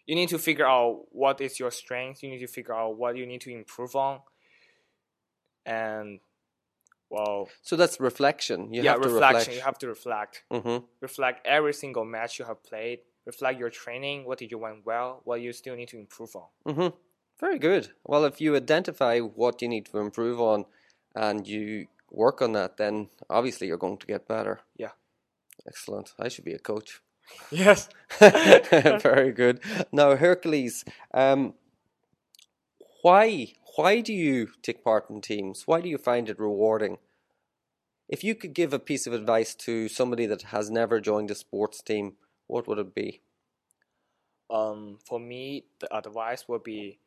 you 0.05 0.15
need 0.15 0.29
to 0.29 0.39
figure 0.39 0.65
out 0.67 1.05
what 1.11 1.39
is 1.41 1.59
your 1.59 1.71
strength 1.71 2.21
you 2.23 2.29
need 2.29 2.39
to 2.39 2.47
figure 2.47 2.73
out 2.73 2.97
what 2.97 3.15
you 3.17 3.25
need 3.25 3.41
to 3.41 3.51
improve 3.51 3.95
on 3.95 4.19
and 5.65 6.19
well 7.09 7.49
So 7.61 7.75
that's 7.75 7.99
reflection. 7.99 8.73
You 8.73 8.83
yeah 8.83 8.93
have 8.93 9.01
to 9.01 9.09
reflection 9.09 9.37
reflect. 9.39 9.55
you 9.57 9.61
have 9.63 9.77
to 9.79 9.87
reflect 9.87 10.43
mm-hmm. 10.51 10.85
reflect 11.01 11.45
every 11.45 11.73
single 11.73 12.05
match 12.05 12.39
you 12.39 12.45
have 12.45 12.63
played 12.63 12.99
reflect 13.25 13.59
your 13.59 13.69
training 13.69 14.25
what 14.25 14.37
did 14.37 14.49
you 14.51 14.57
went 14.57 14.85
well 14.85 15.21
what 15.23 15.41
you 15.41 15.53
still 15.53 15.75
need 15.75 15.87
to 15.87 15.97
improve 15.97 16.35
on 16.35 16.47
Mm-hmm. 16.67 16.95
Very 17.41 17.57
good. 17.57 17.89
Well, 18.05 18.23
if 18.25 18.39
you 18.39 18.55
identify 18.55 19.17
what 19.19 19.63
you 19.63 19.67
need 19.67 19.87
to 19.87 19.97
improve 19.97 20.39
on 20.39 20.65
and 21.15 21.47
you 21.47 21.87
work 22.11 22.39
on 22.39 22.51
that, 22.53 22.77
then 22.77 23.09
obviously 23.31 23.67
you're 23.67 23.77
going 23.77 23.97
to 23.97 24.05
get 24.05 24.27
better. 24.27 24.61
Yeah. 24.77 24.91
Excellent. 25.67 26.13
I 26.19 26.27
should 26.27 26.45
be 26.45 26.53
a 26.53 26.59
coach. 26.59 27.01
yes 27.51 27.89
Very 28.19 29.31
good. 29.31 29.59
Now, 29.91 30.15
Hercules, 30.15 30.85
um, 31.13 31.55
why 33.01 33.53
why 33.75 34.01
do 34.01 34.13
you 34.13 34.49
take 34.61 34.83
part 34.83 35.09
in 35.09 35.21
teams? 35.21 35.63
Why 35.65 35.81
do 35.81 35.89
you 35.89 35.97
find 35.97 36.29
it 36.29 36.39
rewarding? 36.39 36.97
If 38.07 38.23
you 38.23 38.35
could 38.35 38.53
give 38.53 38.73
a 38.73 38.79
piece 38.79 39.07
of 39.07 39.13
advice 39.13 39.55
to 39.55 39.87
somebody 39.87 40.25
that 40.25 40.41
has 40.53 40.69
never 40.69 40.99
joined 40.99 41.31
a 41.31 41.35
sports 41.35 41.81
team, 41.81 42.17
what 42.51 42.67
would 42.67 42.79
it 42.79 42.93
be? 42.93 43.21
um, 44.51 44.97
for 45.05 45.19
me, 45.19 45.65
the 45.79 45.95
advice 45.95 46.47
would 46.47 46.63
be 46.63 46.99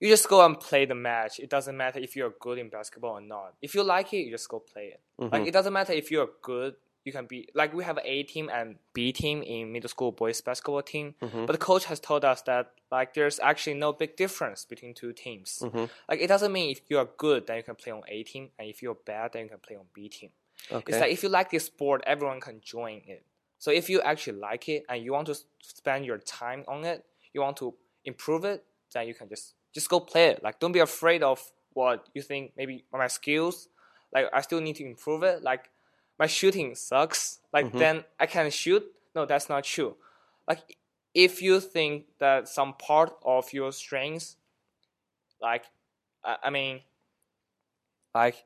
you 0.00 0.08
just 0.08 0.28
go 0.28 0.44
and 0.44 0.58
play 0.58 0.84
the 0.84 0.94
match. 0.94 1.40
It 1.40 1.50
doesn't 1.50 1.76
matter 1.76 1.98
if 1.98 2.14
you're 2.14 2.32
good 2.40 2.58
in 2.58 2.68
basketball 2.68 3.18
or 3.18 3.20
not. 3.20 3.54
If 3.62 3.74
you 3.74 3.82
like 3.82 4.12
it, 4.12 4.18
you 4.18 4.30
just 4.30 4.48
go 4.48 4.60
play 4.60 4.94
it. 4.94 5.00
Like 5.18 5.30
mm-hmm. 5.30 5.48
it 5.48 5.52
doesn't 5.52 5.72
matter 5.72 5.92
if 5.92 6.10
you're 6.10 6.28
good. 6.42 6.74
You 7.04 7.12
can 7.12 7.26
be 7.26 7.48
like 7.54 7.72
we 7.72 7.84
have 7.84 7.98
A 8.04 8.22
team 8.24 8.50
and 8.52 8.76
B 8.92 9.12
team 9.12 9.42
in 9.42 9.72
middle 9.72 9.88
school 9.88 10.12
boys 10.12 10.40
basketball 10.40 10.82
team, 10.82 11.14
mm-hmm. 11.22 11.46
but 11.46 11.52
the 11.52 11.58
coach 11.58 11.86
has 11.86 12.00
told 12.00 12.24
us 12.24 12.42
that 12.42 12.72
like 12.92 13.14
there's 13.14 13.40
actually 13.40 13.74
no 13.74 13.92
big 13.92 14.16
difference 14.16 14.64
between 14.64 14.94
two 14.94 15.12
teams. 15.12 15.60
Mm-hmm. 15.62 15.84
Like 16.08 16.20
it 16.20 16.26
doesn't 16.26 16.52
mean 16.52 16.70
if 16.70 16.82
you 16.88 16.98
are 16.98 17.08
good 17.16 17.46
then 17.46 17.56
you 17.56 17.62
can 17.62 17.76
play 17.76 17.92
on 17.92 18.02
A 18.08 18.22
team, 18.24 18.50
and 18.58 18.68
if 18.68 18.82
you're 18.82 18.96
bad 19.06 19.32
then 19.32 19.44
you 19.44 19.48
can 19.48 19.58
play 19.58 19.76
on 19.76 19.86
B 19.94 20.08
team. 20.08 20.30
Okay. 20.70 20.92
It's 20.92 21.00
like 21.00 21.12
if 21.12 21.22
you 21.22 21.28
like 21.28 21.50
this 21.50 21.66
sport, 21.66 22.02
everyone 22.06 22.40
can 22.40 22.60
join 22.60 23.00
it. 23.06 23.24
So 23.58 23.70
if 23.70 23.90
you 23.90 24.00
actually 24.00 24.38
like 24.38 24.68
it 24.68 24.84
and 24.88 25.02
you 25.02 25.12
want 25.12 25.26
to 25.26 25.36
spend 25.60 26.04
your 26.04 26.18
time 26.18 26.64
on 26.68 26.84
it, 26.84 27.04
you 27.32 27.40
want 27.40 27.56
to 27.58 27.74
improve 28.04 28.44
it, 28.44 28.64
then 28.92 29.06
you 29.08 29.14
can 29.14 29.28
just 29.28 29.54
just 29.72 29.88
go 29.88 30.00
play 30.00 30.28
it. 30.28 30.42
Like 30.42 30.60
don't 30.60 30.72
be 30.72 30.78
afraid 30.78 31.22
of 31.22 31.42
what 31.74 32.08
you 32.14 32.22
think 32.22 32.52
maybe 32.56 32.84
my 32.92 33.08
skills. 33.08 33.68
Like 34.12 34.26
I 34.32 34.40
still 34.40 34.60
need 34.60 34.76
to 34.76 34.84
improve 34.84 35.22
it. 35.22 35.42
Like 35.42 35.70
my 36.18 36.26
shooting 36.26 36.74
sucks. 36.74 37.40
Like 37.52 37.66
mm-hmm. 37.66 37.78
then 37.78 38.04
I 38.18 38.26
can 38.26 38.50
shoot. 38.50 38.84
No, 39.14 39.26
that's 39.26 39.48
not 39.48 39.64
true. 39.64 39.96
Like 40.46 40.76
if 41.14 41.42
you 41.42 41.60
think 41.60 42.06
that 42.18 42.48
some 42.48 42.74
part 42.74 43.12
of 43.24 43.52
your 43.52 43.72
strengths, 43.72 44.36
like 45.40 45.64
I, 46.24 46.36
I 46.44 46.50
mean, 46.50 46.80
like 48.14 48.44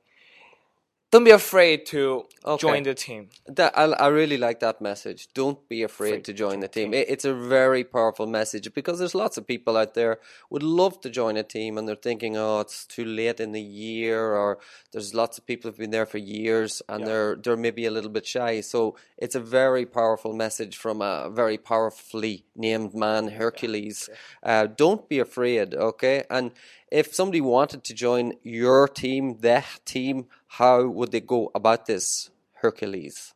don't 1.12 1.24
be 1.24 1.30
afraid 1.32 1.86
to 1.86 2.26
Okay. 2.44 2.60
join 2.60 2.82
the 2.84 2.94
team. 2.94 3.28
That 3.46 3.72
I, 3.78 3.84
I 3.84 4.08
really 4.08 4.38
like 4.38 4.60
that 4.60 4.80
message. 4.80 5.28
Don't 5.34 5.68
be 5.68 5.84
afraid 5.84 6.08
Afraid 6.14 6.24
to 6.24 6.32
join 6.32 6.60
the 6.60 6.68
team. 6.68 6.94
It, 6.94 7.06
it's 7.08 7.24
a 7.24 7.34
very 7.34 7.84
powerful 7.84 8.26
message 8.26 8.74
because 8.74 8.98
there's 8.98 9.14
lots 9.14 9.36
of 9.38 9.46
people 9.46 9.76
out 9.76 9.94
there 9.94 10.18
would 10.50 10.64
love 10.64 11.00
to 11.02 11.10
join 11.10 11.36
a 11.36 11.44
team 11.44 11.78
and 11.78 11.86
they're 11.86 11.94
thinking, 12.10 12.36
oh, 12.36 12.60
it's 12.60 12.84
too 12.86 13.04
late 13.04 13.40
in 13.40 13.52
the 13.52 13.62
year, 13.62 14.34
or 14.34 14.58
there's 14.92 15.14
lots 15.14 15.38
of 15.38 15.46
people 15.46 15.70
who've 15.70 15.78
been 15.78 15.92
there 15.92 16.06
for 16.06 16.18
years 16.18 16.82
and 16.88 17.00
Yeah. 17.00 17.06
they're 17.06 17.36
they're 17.36 17.56
maybe 17.68 17.86
a 17.86 17.92
little 17.92 18.10
bit 18.10 18.26
shy. 18.26 18.60
So 18.62 18.96
it's 19.18 19.36
a 19.36 19.40
very 19.60 19.86
powerful 19.86 20.32
message 20.34 20.76
from 20.78 21.02
a 21.02 21.30
very 21.30 21.58
powerfully 21.58 22.44
named 22.56 22.94
man, 22.94 23.28
Hercules. 23.28 24.08
Uh, 24.42 24.66
don't 24.66 25.08
be 25.08 25.20
afraid, 25.20 25.74
okay? 25.74 26.24
And 26.30 26.52
if 27.00 27.14
somebody 27.14 27.40
wanted 27.40 27.80
to 27.88 27.94
join 27.94 28.34
your 28.42 28.86
team, 28.88 29.38
the 29.40 29.64
team, 29.84 30.26
how 30.58 30.86
would 30.96 31.10
they 31.12 31.20
go 31.20 31.50
about 31.54 31.86
this, 31.86 32.30
Hercules? 32.62 33.34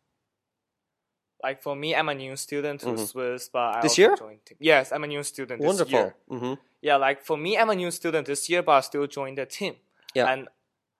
Like 1.42 1.62
for 1.62 1.76
me, 1.76 1.94
I'm 1.94 2.08
a 2.08 2.14
new 2.14 2.36
student 2.36 2.80
to 2.80 2.86
Mhm. 2.88 3.06
Swiss, 3.06 3.48
but 3.48 3.76
I 3.76 3.80
This 3.82 3.98
year? 3.98 4.16
joined 4.16 4.44
team. 4.44 4.58
Yes, 4.60 4.92
I'm 4.92 5.04
a 5.04 5.06
new 5.06 5.22
student 5.22 5.60
this 5.60 5.66
Wonderful. 5.66 5.98
year. 5.98 6.14
hmm 6.28 6.54
Yeah, 6.82 6.96
like 6.96 7.22
for 7.24 7.36
me, 7.36 7.56
I'm 7.58 7.70
a 7.70 7.74
new 7.74 7.90
student 7.90 8.26
this 8.26 8.48
year, 8.50 8.62
but 8.62 8.72
I 8.72 8.80
still 8.80 9.06
joined 9.06 9.38
the 9.38 9.46
team. 9.46 9.76
Yeah. 10.14 10.32
and 10.32 10.48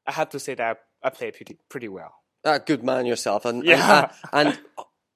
I 0.07 0.13
have 0.13 0.29
to 0.31 0.39
say 0.39 0.55
that 0.55 0.77
I 1.03 1.09
played 1.11 1.35
pretty 1.35 1.57
pretty 1.69 1.89
well. 1.89 2.13
Ah, 2.45 2.59
good 2.59 2.83
man 2.85 3.07
yourself, 3.07 3.45
and 3.45 3.59
and- 3.59 3.67
Yeah. 3.67 4.13
and, 4.33 4.49
and 4.49 4.59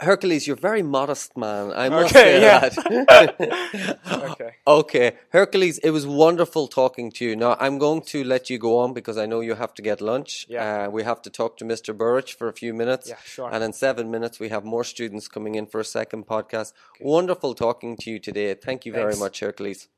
Hercules, 0.00 0.46
you're 0.46 0.56
a 0.56 0.60
very 0.60 0.82
modest 0.82 1.36
man. 1.36 1.72
I 1.72 1.88
must 1.90 2.14
Okay, 2.16 2.40
say 2.40 2.40
yeah. 2.42 2.68
that. 2.70 3.98
Okay. 4.30 4.50
okay, 4.66 5.12
Hercules, 5.30 5.78
it 5.78 5.90
was 5.90 6.06
wonderful 6.06 6.68
talking 6.68 7.10
to 7.12 7.24
you. 7.24 7.36
Now 7.36 7.56
I'm 7.60 7.78
going 7.78 8.02
to 8.12 8.24
let 8.24 8.48
you 8.50 8.58
go 8.58 8.78
on 8.78 8.94
because 8.94 9.18
I 9.18 9.26
know 9.26 9.40
you 9.40 9.54
have 9.54 9.74
to 9.74 9.82
get 9.82 10.00
lunch. 10.00 10.46
Yeah. 10.48 10.86
Uh, 10.86 10.90
we 10.90 11.02
have 11.04 11.20
to 11.22 11.30
talk 11.30 11.56
to 11.58 11.64
Mr. 11.64 11.96
Burridge 11.96 12.34
for 12.36 12.48
a 12.48 12.52
few 12.52 12.72
minutes. 12.72 13.08
Yeah, 13.10 13.16
sure. 13.24 13.50
And 13.52 13.62
in 13.62 13.72
seven 13.72 14.10
minutes, 14.10 14.40
we 14.40 14.48
have 14.48 14.64
more 14.64 14.84
students 14.84 15.28
coming 15.28 15.54
in 15.54 15.66
for 15.66 15.80
a 15.80 15.84
second 15.84 16.26
podcast. 16.26 16.72
Wonderful 17.00 17.54
talking 17.54 17.96
to 17.98 18.10
you 18.10 18.18
today. 18.18 18.54
Thank 18.54 18.86
you 18.86 18.92
very 18.92 19.16
much, 19.16 19.40
Hercules. 19.40 19.88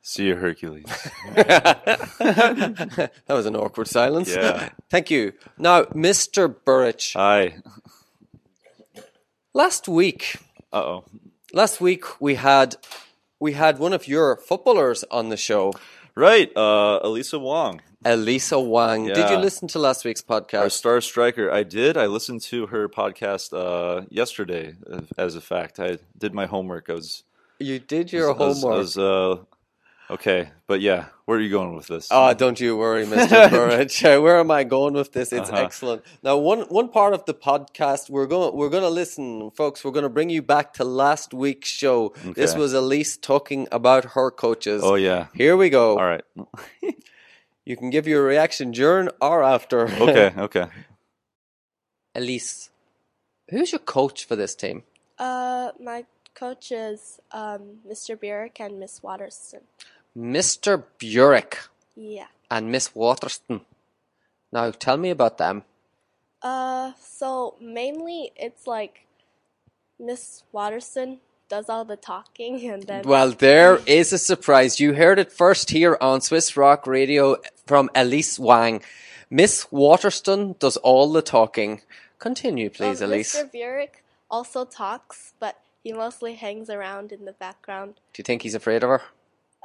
See 0.00 0.26
you, 0.26 0.36
Hercules. 0.36 0.84
that 1.34 3.10
was 3.28 3.46
an 3.46 3.56
awkward 3.56 3.88
silence. 3.88 4.28
Yeah. 4.34 4.70
Thank 4.90 5.10
you. 5.10 5.32
Now, 5.58 5.82
Mr. 5.84 6.54
Burrich, 6.64 7.12
Hi. 7.14 7.56
last 9.54 9.88
week, 9.88 10.36
Uh 10.72 10.76
oh. 10.76 11.04
last 11.52 11.80
week 11.80 12.04
we 12.20 12.34
had 12.36 12.76
we 13.40 13.52
had 13.52 13.78
one 13.78 13.92
of 13.92 14.06
your 14.06 14.36
footballers 14.36 15.04
on 15.10 15.28
the 15.28 15.36
show, 15.36 15.72
Right. 16.14 16.54
Uh, 16.54 17.00
Elisa 17.02 17.38
Wong, 17.38 17.80
Elisa 18.04 18.60
Wang. 18.60 19.06
Did 19.06 19.30
you 19.30 19.36
listen 19.38 19.66
to 19.68 19.78
last 19.78 20.04
week's 20.04 20.22
our 20.28 20.42
podcast? 20.42 20.72
star 20.72 21.00
striker. 21.00 21.50
I 21.50 21.62
did. 21.62 21.96
I 21.96 22.04
listened 22.06 22.42
to 22.52 22.66
her 22.66 22.86
podcast 22.88 23.52
uh, 23.56 24.04
yesterday. 24.10 24.74
uh, 24.90 25.00
As 25.16 25.36
a 25.36 25.40
fact, 25.40 25.80
I 25.80 25.96
did 26.18 26.34
my 26.34 26.44
homework. 26.46 26.90
I 26.90 26.94
was 26.94 27.24
You 27.58 27.78
did 27.78 28.12
your 28.12 28.28
I 28.28 28.32
was- 28.36 28.58
I 28.58 28.60
homework. 28.60 28.78
was, 28.78 28.98
uh, 28.98 29.36
okay, 30.12 30.50
but 30.66 30.80
yeah, 30.80 31.06
where 31.24 31.38
are 31.38 31.40
you 31.40 31.50
going 31.50 31.74
with 31.74 31.86
this? 31.86 32.08
Oh, 32.10 32.32
don't 32.34 32.60
you 32.60 32.76
worry, 32.76 33.04
Mr. 33.06 33.50
Burrich. 33.50 34.04
Uh, 34.04 34.20
Where 34.20 34.38
am 34.38 34.50
I 34.50 34.64
going 34.64 34.94
with 34.94 35.12
this? 35.12 35.32
It's 35.32 35.50
Uh-huh. 35.50 35.62
excellent. 35.62 36.02
Now, 36.22 36.36
one 36.38 36.60
one 36.68 36.88
part 36.88 37.14
of 37.14 37.24
the 37.24 37.34
podcast 37.34 38.10
we're 38.10 38.26
going 38.26 38.54
we're 38.56 38.68
going 38.70 38.82
to 38.82 38.90
listen, 39.02 39.50
folks. 39.52 39.84
We're 39.84 39.90
going 39.92 40.04
to 40.04 40.08
bring 40.18 40.30
you 40.30 40.42
back 40.42 40.74
to 40.74 40.84
last 40.84 41.32
week's 41.34 41.68
show. 41.68 42.12
This 42.34 42.54
was 42.54 42.72
Elise 42.74 43.16
talking 43.16 43.66
about 43.72 44.04
her 44.16 44.30
coaches. 44.30 44.82
oh 44.84 44.94
yeah. 44.96 45.26
Here 45.34 45.56
we 45.56 45.70
go. 45.70 45.98
All 45.98 46.06
right. 46.06 46.24
You 47.64 47.76
can 47.76 47.90
give 47.90 48.08
your 48.08 48.24
reaction 48.24 48.72
during 48.72 49.08
or 49.20 49.44
after. 49.44 49.86
Okay. 50.02 50.32
Okay. 50.36 50.66
Elise, 52.14 52.70
who's 53.50 53.70
your 53.70 53.78
coach 53.78 54.24
for 54.24 54.34
this 54.36 54.54
team? 54.56 54.82
Uh, 55.16 55.70
my 55.80 56.04
coach 56.34 56.72
is 56.72 57.20
um, 57.30 57.78
Mr. 57.88 58.18
Burek 58.18 58.58
and 58.60 58.78
Miss 58.80 59.00
Waterston. 59.02 59.60
Mr. 60.16 60.84
Burek 60.98 61.68
Yeah. 61.96 62.26
and 62.50 62.70
Miss 62.70 62.94
Waterston. 62.94 63.62
Now, 64.52 64.70
tell 64.70 64.96
me 64.96 65.10
about 65.10 65.38
them. 65.38 65.64
Uh, 66.42 66.92
so 67.00 67.54
mainly 67.60 68.32
it's 68.36 68.66
like 68.66 69.06
Miss 69.98 70.42
Waterston 70.52 71.20
does 71.48 71.68
all 71.68 71.84
the 71.84 71.96
talking, 71.96 72.66
and 72.70 72.82
then 72.84 73.04
Well, 73.06 73.30
there 73.30 73.78
is 73.86 74.12
a 74.12 74.18
surprise. 74.18 74.80
You 74.80 74.94
heard 74.94 75.18
it 75.18 75.32
first 75.32 75.70
here 75.70 75.96
on 76.00 76.20
Swiss 76.20 76.56
Rock 76.56 76.86
Radio 76.86 77.36
from 77.66 77.90
Elise 77.94 78.38
Wang. 78.38 78.82
Miss 79.30 79.70
Waterston 79.70 80.56
does 80.58 80.76
all 80.78 81.10
the 81.12 81.22
talking. 81.22 81.80
Continue, 82.18 82.68
please, 82.70 83.00
um, 83.00 83.10
Elise. 83.10 83.34
Mr. 83.34 83.50
Burek 83.50 84.02
also 84.30 84.64
talks, 84.64 85.32
but 85.40 85.58
he 85.82 85.92
mostly 85.92 86.34
hangs 86.34 86.68
around 86.68 87.12
in 87.12 87.24
the 87.24 87.32
background. 87.32 87.94
Do 88.12 88.20
you 88.20 88.24
think 88.24 88.42
he's 88.42 88.54
afraid 88.54 88.82
of 88.82 88.90
her? 88.90 89.02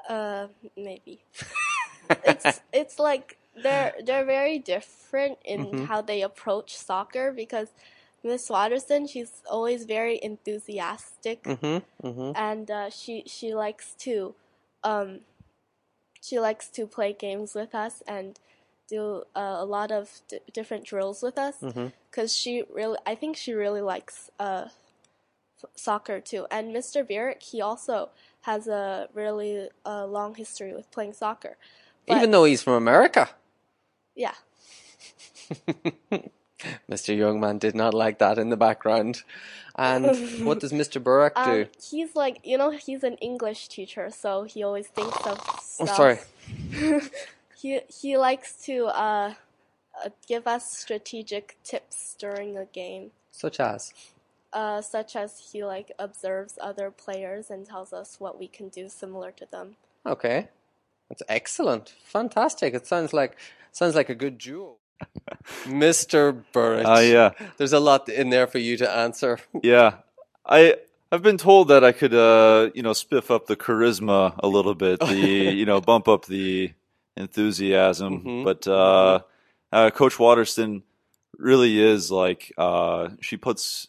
Uh, 0.07 0.47
maybe. 0.75 1.23
it's 2.23 2.61
it's 2.73 2.99
like 2.99 3.37
they're 3.61 3.93
they're 4.05 4.25
very 4.25 4.59
different 4.59 5.37
in 5.45 5.61
Mm-hmm. 5.61 5.85
how 5.85 6.01
they 6.01 6.21
approach 6.21 6.75
soccer 6.77 7.31
because 7.31 7.69
Miss 8.23 8.49
Waterston 8.49 9.07
she's 9.07 9.41
always 9.49 9.85
very 9.85 10.19
enthusiastic 10.23 11.43
Mm-hmm. 11.45 12.07
Mm-hmm. 12.07 12.31
and 12.35 12.71
uh, 12.71 12.89
she 12.89 13.23
she 13.27 13.53
likes 13.53 13.93
to 13.99 14.35
um 14.83 15.21
she 16.21 16.39
likes 16.39 16.67
to 16.69 16.87
play 16.87 17.13
games 17.13 17.53
with 17.55 17.73
us 17.75 18.01
and 18.07 18.39
do 18.87 19.23
uh, 19.35 19.55
a 19.59 19.65
lot 19.65 19.91
of 19.91 20.21
d- 20.27 20.39
different 20.53 20.85
drills 20.85 21.21
with 21.21 21.37
us 21.37 21.65
because 22.09 22.35
she 22.35 22.63
really 22.73 22.97
I 23.05 23.15
think 23.15 23.37
she 23.37 23.53
really 23.53 23.81
likes 23.81 24.29
uh 24.39 24.65
f- 25.63 25.69
soccer 25.75 26.19
too 26.19 26.47
and 26.51 26.73
Mr. 26.73 27.03
Burek 27.03 27.41
he 27.43 27.61
also 27.61 28.09
has 28.49 28.67
a 28.67 29.07
really 29.13 29.69
uh, 29.85 30.05
long 30.17 30.33
history 30.35 30.73
with 30.73 30.87
playing 30.95 31.13
soccer 31.13 31.53
But- 32.07 32.17
Even 32.17 32.31
though 32.31 32.45
he's 32.49 32.63
from 32.63 32.73
America. 32.85 33.29
yeah 34.15 34.35
Mr. 36.91 37.15
Youngman 37.15 37.59
did 37.59 37.75
not 37.75 37.93
like 37.93 38.17
that 38.19 38.37
in 38.39 38.49
the 38.49 38.57
background. 38.57 39.21
And 39.75 40.05
what 40.47 40.59
does 40.59 40.73
Mr. 40.73 41.01
Burek 41.01 41.35
do? 41.35 41.61
um, 41.61 41.65
he's 41.91 42.15
like 42.15 42.39
you 42.43 42.57
know 42.57 42.71
he's 42.71 43.03
an 43.03 43.17
English 43.29 43.67
teacher 43.67 44.09
so 44.09 44.43
he 44.43 44.63
always 44.63 44.87
thinks 44.87 45.17
of 45.31 45.37
oh, 45.47 45.59
stuff 45.61 45.95
sorry. 45.95 46.17
he 47.61 47.81
he 48.01 48.17
likes 48.17 48.49
to 48.65 48.85
uh, 48.87 49.33
uh, 50.03 50.09
give 50.27 50.47
us 50.47 50.63
strategic 50.71 51.57
tips 51.63 52.15
during 52.19 52.57
a 52.57 52.65
game, 52.65 53.11
Such 53.31 53.59
as? 53.59 53.93
Uh, 54.53 54.81
such 54.81 55.15
as 55.15 55.49
he 55.51 55.63
like 55.63 55.91
observes 55.99 56.57
other 56.61 56.91
players 56.91 57.49
and 57.49 57.65
tells 57.65 57.93
us 57.93 58.19
what 58.19 58.39
we 58.39 58.47
can 58.47 58.69
do 58.69 58.89
similar 58.89 59.31
to 59.31 59.45
them. 59.51 59.75
Okay. 60.05 60.47
That's 61.09 61.23
excellent. 61.29 61.93
Fantastic. 62.03 62.73
It 62.73 62.85
sounds 62.87 63.13
like 63.13 63.37
sounds 63.71 63.95
like 63.95 64.09
a 64.09 64.15
good 64.15 64.37
duo. 64.37 64.75
Mr. 65.65 66.43
Burrich. 66.51 66.85
Uh, 66.85 66.99
yeah. 66.99 67.31
There's 67.57 67.73
a 67.73 67.79
lot 67.79 68.09
in 68.09 68.29
there 68.29 68.47
for 68.47 68.57
you 68.57 68.77
to 68.77 68.89
answer. 68.89 69.39
Yeah. 69.63 69.95
I 70.45 70.75
I've 71.11 71.21
been 71.23 71.37
told 71.37 71.67
that 71.69 71.83
I 71.83 71.91
could 71.91 72.13
uh 72.13 72.69
you 72.73 72.81
know 72.83 72.91
spiff 72.91 73.29
up 73.31 73.47
the 73.47 73.55
charisma 73.55 74.33
a 74.39 74.47
little 74.47 74.75
bit, 74.75 74.99
the 74.99 75.15
you 75.59 75.65
know 75.65 75.81
bump 75.81 76.07
up 76.07 76.25
the 76.25 76.71
enthusiasm, 77.15 78.21
Mhm. 78.23 78.43
but 78.45 78.67
uh, 78.67 79.19
uh 79.71 79.89
Coach 79.91 80.19
Waterston 80.19 80.83
really 81.37 81.79
is 81.79 82.11
like 82.11 82.51
uh 82.57 83.09
she 83.21 83.37
puts 83.37 83.87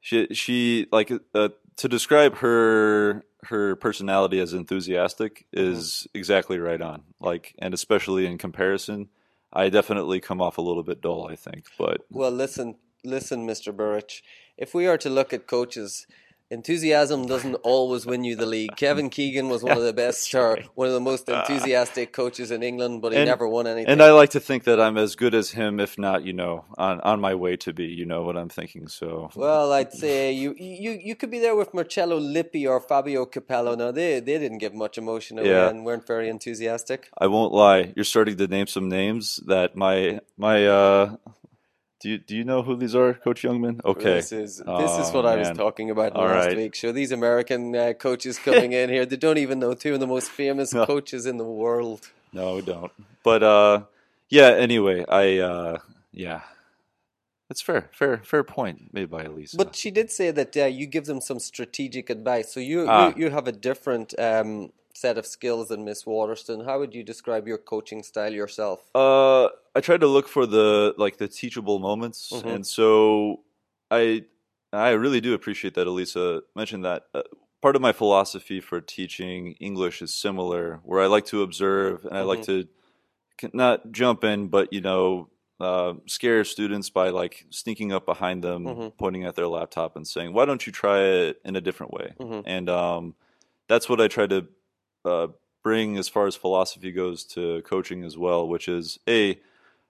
she 0.00 0.28
she 0.32 0.86
like 0.90 1.12
uh, 1.34 1.50
to 1.76 1.88
describe 1.88 2.36
her 2.36 3.24
her 3.44 3.76
personality 3.76 4.38
as 4.40 4.52
enthusiastic 4.52 5.46
is 5.52 6.06
exactly 6.14 6.58
right 6.58 6.80
on. 6.80 7.02
Like 7.20 7.54
and 7.58 7.74
especially 7.74 8.26
in 8.26 8.38
comparison, 8.38 9.08
I 9.52 9.68
definitely 9.68 10.20
come 10.20 10.40
off 10.40 10.58
a 10.58 10.62
little 10.62 10.82
bit 10.82 11.00
dull, 11.00 11.28
I 11.28 11.36
think, 11.36 11.64
but 11.78 12.02
Well, 12.10 12.30
listen, 12.30 12.76
listen, 13.04 13.46
Mr. 13.46 13.74
Burrich. 13.74 14.22
If 14.56 14.74
we 14.74 14.86
are 14.86 14.98
to 14.98 15.10
look 15.10 15.32
at 15.32 15.46
coaches, 15.46 16.06
enthusiasm 16.50 17.26
doesn't 17.26 17.54
always 17.56 18.04
win 18.06 18.24
you 18.24 18.36
the 18.36 18.46
league. 18.46 18.76
Kevin 18.76 19.08
Keegan 19.16 19.48
was 19.48 19.62
one 19.62 19.76
of 19.76 19.82
the 19.84 19.92
best, 19.92 20.34
or 20.34 20.58
one 20.74 20.88
of 20.88 20.94
the 20.94 21.00
most 21.00 21.28
enthusiastic 21.28 22.12
coaches 22.12 22.50
in 22.50 22.62
England, 22.62 23.02
but 23.02 23.12
he 23.12 23.18
And- 23.18 23.28
never 23.28 23.46
won 23.48 23.66
anything. 23.66 23.90
And 23.90 24.02
I 24.02 24.10
like 24.12 24.30
to 24.30 24.40
think 24.40 24.64
that 24.64 24.80
I'm 24.80 24.96
as 24.98 25.16
good 25.16 25.34
as 25.34 25.50
him, 25.50 25.80
if 25.80 25.98
not, 25.98 26.24
you 26.24 26.32
know, 26.32 26.64
on, 26.76 27.00
on 27.00 27.20
my 27.20 27.34
way 27.34 27.56
to 27.58 27.72
be. 27.72 27.84
You 27.86 28.06
know 28.06 28.22
what 28.22 28.36
I'm 28.36 28.48
thinking. 28.48 28.88
So 28.88 29.30
Well, 29.34 29.72
I'd 29.72 29.92
say 29.92 30.32
you 30.32 30.54
you 30.58 30.90
you 30.92 31.14
could 31.14 31.30
be 31.30 31.38
there 31.38 31.54
with 31.56 31.72
Marcello 31.74 32.18
Lippi 32.18 32.66
or 32.66 32.80
Fabio 32.80 33.26
Capello. 33.26 33.76
Now 33.76 33.90
they 33.92 34.20
they 34.20 34.38
didn't 34.38 34.58
give 34.58 34.74
much 34.74 34.98
emotion 34.98 35.38
away 35.38 35.50
Yeah. 35.50 35.68
and 35.68 35.84
weren't 35.84 36.06
very 36.06 36.28
enthusiastic. 36.28 37.08
I 37.18 37.26
won't 37.26 37.52
lie. 37.52 37.92
You're 37.96 38.04
starting 38.04 38.36
to 38.38 38.46
name 38.46 38.66
some 38.66 38.88
names 38.88 39.40
that 39.46 39.76
my 39.76 40.20
my 40.36 40.66
uh 40.66 41.16
Do 42.00 42.08
you 42.10 42.18
do 42.18 42.34
you 42.36 42.44
know 42.44 42.62
who 42.62 42.76
these 42.76 42.94
are, 42.94 43.12
Coach 43.14 43.42
Youngman? 43.42 43.84
Okay. 43.84 44.14
This 44.14 44.32
is 44.32 44.56
this 44.56 44.66
Oh, 44.66 45.02
is 45.02 45.12
what 45.12 45.26
I 45.26 45.36
was 45.36 45.50
talking 45.50 45.90
about 45.90 46.12
All 46.16 46.26
last 46.26 46.48
right. 46.48 46.56
week. 46.56 46.74
Sure, 46.74 46.92
these 46.92 47.12
American 47.12 47.76
uh, 47.76 47.92
coaches 47.92 48.38
coming 48.38 48.72
in 48.72 48.88
here, 48.88 49.04
they 49.04 49.16
don't 49.16 49.38
even 49.38 49.58
know 49.58 49.74
two 49.74 49.94
of 49.94 50.00
the 50.00 50.06
most 50.06 50.30
famous 50.30 50.72
No. 50.74 50.86
coaches 50.86 51.26
in 51.26 51.36
the 51.36 51.44
world. 51.44 52.08
No, 52.32 52.60
don't. 52.62 52.92
But 53.22 53.42
uh, 53.42 53.82
yeah. 54.30 54.48
Anyway, 54.48 55.04
I 55.08 55.38
uh, 55.38 55.78
yeah, 56.12 56.40
that's 57.48 57.60
fair, 57.60 57.90
fair, 57.92 58.18
fair 58.24 58.44
point 58.44 58.94
made 58.94 59.10
by 59.10 59.24
Elisa. 59.24 59.58
But 59.58 59.76
she 59.76 59.90
did 59.90 60.10
say 60.10 60.30
that 60.30 60.56
uh, 60.56 60.64
you 60.66 60.86
give 60.86 61.04
them 61.04 61.20
some 61.20 61.38
strategic 61.38 62.08
advice. 62.08 62.52
So 62.54 62.60
you 62.60 62.86
Ah. 62.88 63.08
you, 63.14 63.24
you 63.24 63.30
have 63.30 63.46
a 63.46 63.52
different 63.52 64.18
um, 64.18 64.72
set 64.94 65.16
of 65.18 65.26
skills 65.26 65.68
than 65.68 65.84
Miss 65.84 66.04
Waterston. 66.06 66.64
How 66.64 66.78
would 66.78 66.94
you 66.94 67.02
describe 67.02 67.46
your 67.46 67.58
coaching 67.58 68.02
style 68.02 68.32
yourself? 68.32 68.90
Uh, 68.94 69.46
I 69.74 69.80
try 69.80 69.96
to 69.96 70.06
look 70.06 70.28
for 70.28 70.46
the 70.46 70.94
like 70.98 71.18
the 71.18 71.28
teachable 71.28 71.78
moments, 71.78 72.30
Mhm. 72.32 72.54
and 72.54 72.66
so 72.66 73.40
I 73.90 74.24
I 74.72 74.90
really 74.90 75.20
do 75.20 75.34
appreciate 75.34 75.74
that 75.74 75.86
Elisa 75.86 76.42
mentioned 76.54 76.84
that. 76.84 77.06
Uh, 77.14 77.22
part 77.60 77.76
of 77.76 77.82
my 77.82 77.92
philosophy 77.92 78.60
for 78.60 78.80
teaching 78.80 79.52
English 79.60 80.00
is 80.02 80.12
similar, 80.14 80.80
where 80.84 81.00
I 81.00 81.06
like 81.06 81.26
to 81.26 81.42
observe 81.42 82.04
and 82.04 82.16
I 82.16 82.22
like 82.22 82.42
to 82.42 82.68
not 83.52 83.90
jump 83.92 84.22
in, 84.24 84.48
but 84.48 84.72
you 84.72 84.80
know, 84.80 85.28
uh, 85.60 85.94
scare 86.06 86.44
students 86.44 86.88
by 86.90 87.10
like 87.10 87.46
sneaking 87.50 87.92
up 87.92 88.06
behind 88.06 88.42
them, 88.44 88.64
Mhm. 88.64 88.92
pointing 88.96 89.24
at 89.24 89.34
their 89.34 89.48
laptop, 89.48 89.96
and 89.96 90.06
saying, 90.06 90.32
"Why 90.32 90.44
don't 90.44 90.66
you 90.66 90.72
try 90.72 91.00
it 91.02 91.40
in 91.44 91.56
a 91.56 91.60
different 91.60 91.92
way?" 91.92 92.14
Mhm. 92.18 92.42
And 92.46 92.68
um, 92.70 93.14
that's 93.68 93.88
what 93.88 94.00
I 94.00 94.08
try 94.08 94.26
to 94.26 94.46
uh, 95.04 95.28
bring 95.62 95.98
as 95.98 96.08
far 96.08 96.26
as 96.26 96.36
philosophy 96.36 96.92
goes 96.92 97.24
to 97.24 97.62
coaching 97.62 98.04
as 98.04 98.16
well, 98.16 98.48
which 98.48 98.68
is 98.68 98.98
a 99.08 99.38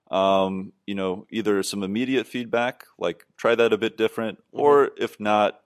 um, 0.09 0.73
you 0.85 0.95
know 0.95 1.25
either 1.31 1.63
some 1.63 1.83
immediate 1.83 2.27
feedback, 2.27 2.85
like 2.97 3.25
try 3.37 3.55
that 3.55 3.73
a 3.73 3.77
bit 3.77 3.97
different, 3.97 4.39
or 4.51 4.91
if 4.97 5.19
not, 5.19 5.61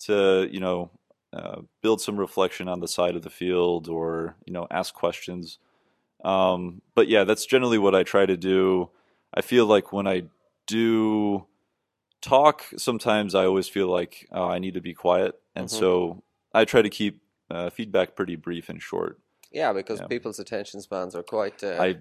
to 0.00 0.48
you 0.50 0.60
know 0.60 0.90
uh, 1.32 1.62
build 1.82 2.00
some 2.00 2.18
reflection 2.18 2.68
on 2.68 2.80
the 2.80 2.88
side 2.88 3.16
of 3.16 3.22
the 3.22 3.30
field, 3.30 3.88
or 3.88 4.36
you 4.46 4.52
know 4.52 4.66
ask 4.70 4.94
questions. 4.94 5.58
Um, 6.24 6.82
but 6.94 7.08
yeah, 7.08 7.24
that's 7.24 7.46
generally 7.46 7.78
what 7.78 7.94
I 7.94 8.02
try 8.02 8.26
to 8.26 8.36
do. 8.36 8.90
I 9.34 9.42
feel 9.42 9.66
like 9.66 9.92
when 9.92 10.06
I 10.06 10.24
do 10.66 11.46
talk, 12.22 12.64
sometimes 12.76 13.34
I 13.34 13.44
always 13.46 13.68
feel 13.68 13.88
like 13.88 14.28
oh, 14.32 14.48
I 14.48 14.58
need 14.58 14.74
to 14.74 14.80
be 14.80 14.94
quiet, 14.94 15.34
and 15.54 15.66
Mhm. 15.68 15.70
so 15.70 16.22
I 16.54 16.64
try 16.64 16.82
to 16.82 16.90
keep 16.90 17.20
uh, 17.50 17.70
feedback 17.70 18.14
pretty 18.16 18.36
brief 18.36 18.68
and 18.68 18.80
short. 18.82 19.18
Yeah, 19.52 19.72
because 19.72 20.00
Yeah. 20.00 20.06
people's 20.08 20.38
attention 20.38 20.80
spans 20.80 21.14
are 21.14 21.22
quite. 21.22 21.62
Uh, 21.62 21.76
I, 21.80 21.96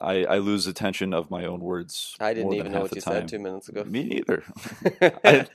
I 0.00 0.24
I 0.24 0.38
lose 0.38 0.66
attention 0.66 1.12
of 1.14 1.30
my 1.30 1.44
own 1.44 1.60
words. 1.60 2.16
I 2.20 2.32
didn't 2.34 2.46
more 2.46 2.54
even 2.54 2.64
than 2.66 2.72
know 2.72 2.80
what 2.82 2.94
you 2.94 3.00
time. 3.00 3.14
said 3.14 3.28
two 3.28 3.38
minutes 3.38 3.68
ago. 3.68 3.84
Me 3.84 4.04
neither. 4.04 4.42
I- 5.24 5.48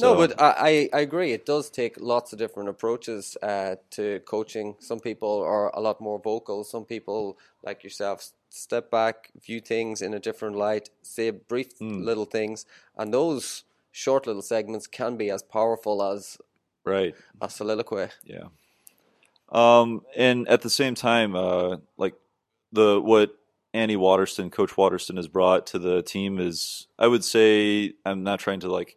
No, 0.00 0.16
but 0.16 0.40
I, 0.40 0.88
I 0.92 0.98
I 0.98 1.00
agree. 1.00 1.32
It 1.32 1.46
does 1.46 1.70
take 1.70 1.94
lots 2.00 2.32
of 2.32 2.38
different 2.38 2.68
approaches 2.68 3.36
uh, 3.42 3.76
to 3.90 4.20
coaching. 4.20 4.76
Some 4.80 4.98
people 5.00 5.42
are 5.42 5.70
a 5.74 5.80
lot 5.80 6.00
more 6.00 6.18
vocal. 6.18 6.64
Some 6.64 6.84
people, 6.84 7.38
like 7.62 7.84
yourself, 7.84 8.32
step 8.50 8.90
back, 8.90 9.30
view 9.46 9.60
things 9.60 10.02
in 10.02 10.14
a 10.14 10.18
different 10.18 10.56
light, 10.56 10.90
say 11.02 11.30
brief 11.30 11.78
Mm. 11.78 12.04
little 12.04 12.24
things, 12.24 12.66
and 12.96 13.12
those 13.12 13.64
short 13.92 14.26
little 14.26 14.42
segments 14.42 14.86
can 14.88 15.16
be 15.16 15.30
as 15.30 15.42
powerful 15.42 16.02
as 16.02 16.38
right. 16.84 17.14
a 17.40 17.48
soliloquy. 17.50 18.08
Yeah. 18.24 18.48
Um, 19.50 20.02
and 20.16 20.48
at 20.48 20.62
the 20.62 20.70
same 20.70 20.94
time, 20.94 21.36
uh, 21.36 21.76
like 21.96 22.14
the 22.72 23.00
what 23.00 23.36
Annie 23.72 23.96
Waterston, 23.96 24.50
Coach 24.50 24.76
Waterston, 24.76 25.16
has 25.16 25.28
brought 25.28 25.66
to 25.68 25.78
the 25.78 26.02
team 26.02 26.38
is, 26.38 26.86
I 26.98 27.06
would 27.06 27.24
say, 27.24 27.92
I'm 28.04 28.22
not 28.22 28.40
trying 28.40 28.60
to 28.60 28.72
like 28.72 28.96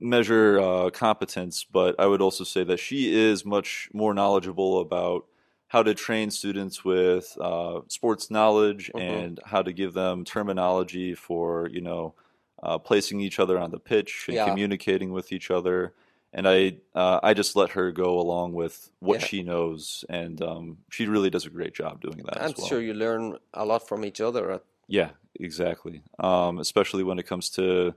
measure 0.00 0.58
uh, 0.58 0.90
competence, 0.90 1.64
but 1.64 1.94
I 1.98 2.06
would 2.06 2.20
also 2.22 2.44
say 2.44 2.64
that 2.64 2.78
she 2.80 3.14
is 3.14 3.44
much 3.44 3.88
more 3.92 4.14
knowledgeable 4.14 4.80
about 4.80 5.26
how 5.68 5.82
to 5.82 5.94
train 5.94 6.30
students 6.30 6.84
with 6.84 7.36
uh, 7.40 7.80
sports 7.88 8.30
knowledge 8.30 8.90
Mhm. 8.94 9.00
and 9.00 9.40
how 9.44 9.62
to 9.62 9.72
give 9.72 9.92
them 9.94 10.24
terminology 10.24 11.14
for 11.14 11.68
you 11.68 11.80
know 11.80 12.14
uh, 12.62 12.76
placing 12.78 13.20
each 13.20 13.38
other 13.38 13.56
on 13.58 13.70
the 13.70 13.78
pitch 13.78 14.24
and 14.28 14.34
Yeah. 14.34 14.46
communicating 14.46 15.12
with 15.12 15.32
each 15.32 15.50
other. 15.50 15.94
And 16.32 16.46
I 16.46 16.76
uh, 16.94 17.18
I 17.22 17.34
just 17.34 17.56
let 17.56 17.70
her 17.70 17.90
go 17.90 18.20
along 18.20 18.52
with 18.52 18.90
what 19.00 19.20
Yeah. 19.20 19.26
she 19.26 19.42
knows, 19.42 20.04
and 20.08 20.40
um, 20.42 20.78
she 20.88 21.06
really 21.06 21.28
does 21.30 21.44
a 21.46 21.50
great 21.50 21.74
job 21.74 22.00
doing 22.00 22.18
that. 22.24 22.38
I'm 22.38 22.50
as 22.52 22.56
well. 22.56 22.66
sure 22.68 22.80
you 22.80 22.94
learn 22.94 23.36
a 23.52 23.64
lot 23.64 23.88
from 23.88 24.04
each 24.04 24.20
other. 24.20 24.52
at- 24.52 24.64
Yeah, 24.86 25.10
exactly. 25.40 26.02
Um, 26.20 26.58
especially 26.60 27.02
when 27.02 27.18
it 27.18 27.26
comes 27.26 27.50
to 27.50 27.94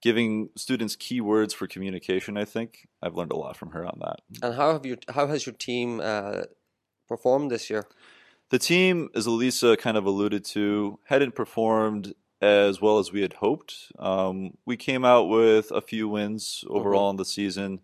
giving 0.00 0.48
students 0.56 0.96
keywords 0.96 1.52
for 1.54 1.66
communication. 1.66 2.36
I 2.38 2.44
think 2.46 2.88
I've 3.02 3.14
learned 3.14 3.32
a 3.32 3.36
lot 3.36 3.56
from 3.56 3.70
her 3.72 3.84
on 3.84 3.98
that. 4.00 4.20
And 4.42 4.54
how 4.54 4.72
have 4.72 4.86
you? 4.86 4.96
How 5.10 5.26
has 5.26 5.44
your 5.46 5.54
team 5.54 6.00
uh, 6.02 6.42
performed 7.08 7.50
this 7.50 7.68
year? 7.68 7.84
The 8.50 8.58
team, 8.58 9.10
as 9.14 9.26
Elisa 9.26 9.76
kind 9.76 9.96
of 9.98 10.06
alluded 10.06 10.44
to, 10.46 10.98
hadn't 11.04 11.34
performed 11.34 12.14
as 12.40 12.80
well 12.80 12.98
as 12.98 13.12
we 13.12 13.22
had 13.22 13.34
hoped. 13.34 13.92
Um, 13.98 14.56
we 14.64 14.76
came 14.76 15.04
out 15.04 15.24
with 15.24 15.70
a 15.70 15.80
few 15.80 16.08
wins 16.08 16.64
overall 16.68 17.10
in 17.10 17.16
the 17.16 17.24
season. 17.24 17.80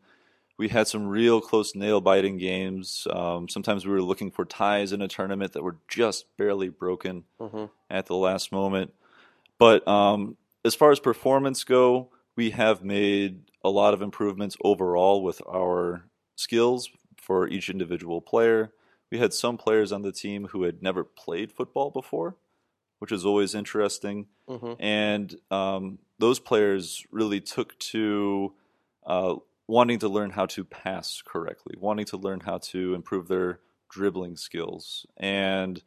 We 0.58 0.68
had 0.68 0.86
some 0.86 1.06
real 1.06 1.40
close 1.40 1.74
nail 1.74 2.00
biting 2.00 2.36
games. 2.38 3.06
Um, 3.10 3.48
sometimes 3.48 3.86
we 3.86 3.92
were 3.92 4.02
looking 4.02 4.30
for 4.30 4.44
ties 4.44 4.92
in 4.92 5.02
a 5.02 5.08
tournament 5.08 5.52
that 5.52 5.62
were 5.62 5.78
just 5.88 6.36
barely 6.36 6.68
broken 6.68 7.24
hmm 7.38 7.64
at 7.90 8.06
the 8.06 8.16
last 8.16 8.52
moment. 8.52 8.92
But 9.58 9.86
um, 9.86 10.36
as 10.64 10.74
far 10.74 10.92
as 10.92 10.98
performance 10.98 11.62
go, 11.62 12.10
we 12.36 12.50
have 12.50 12.82
made 12.82 13.42
a 13.62 13.70
lot 13.70 13.94
of 13.94 14.02
improvements 14.02 14.56
overall 14.64 15.22
with 15.22 15.42
our 15.46 16.06
skills 16.36 16.88
for 17.16 17.48
each 17.48 17.68
individual 17.68 18.20
player. 18.20 18.72
We 19.10 19.18
had 19.18 19.34
some 19.34 19.58
players 19.58 19.92
on 19.92 20.02
the 20.02 20.12
team 20.12 20.48
who 20.48 20.62
had 20.62 20.82
never 20.82 21.04
played 21.04 21.52
football 21.52 21.90
before, 21.90 22.36
which 23.02 23.10
is 23.10 23.26
always 23.26 23.52
interesting. 23.52 24.28
hmm 24.46 24.74
And 24.78 25.34
um, 25.50 25.98
those 26.20 26.38
players 26.38 27.04
really 27.10 27.40
took 27.40 27.76
to 27.92 28.54
uh, 29.04 29.34
wanting 29.66 29.98
to 29.98 30.08
learn 30.08 30.30
how 30.30 30.46
to 30.46 30.64
pass 30.64 31.20
correctly, 31.32 31.74
wanting 31.76 32.06
to 32.06 32.16
learn 32.16 32.38
how 32.38 32.58
to 32.58 32.94
improve 32.94 33.26
their 33.26 33.58
dribbling 33.90 34.36
skills, 34.36 35.04
and 35.16 35.82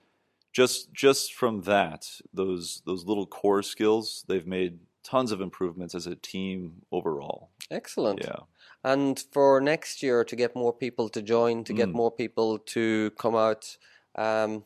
just 0.52 0.92
just 0.92 1.34
from 1.34 1.62
that, 1.62 2.02
those 2.34 2.82
those 2.86 3.06
little 3.06 3.28
core 3.28 3.64
skills, 3.64 4.26
they've 4.28 4.48
made 4.48 4.80
tons 5.04 5.32
of 5.32 5.40
improvements 5.40 5.96
as 5.96 6.08
a 6.08 6.16
team 6.16 6.82
overall. 6.92 7.50
Excellent. 7.72 8.20
Yeah. 8.24 8.42
And 8.84 9.24
for 9.32 9.62
next 9.62 10.04
year, 10.04 10.26
to 10.26 10.36
get 10.36 10.54
more 10.56 10.74
people 10.74 11.08
to 11.10 11.22
join, 11.22 11.64
to 11.64 11.74
get 11.74 11.90
Mm. 11.90 11.94
more 11.94 12.12
people 12.12 12.60
to 12.76 13.12
come 13.18 13.36
out, 13.36 13.78
um, 14.16 14.66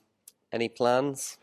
any 0.52 0.70
plans? 0.70 1.38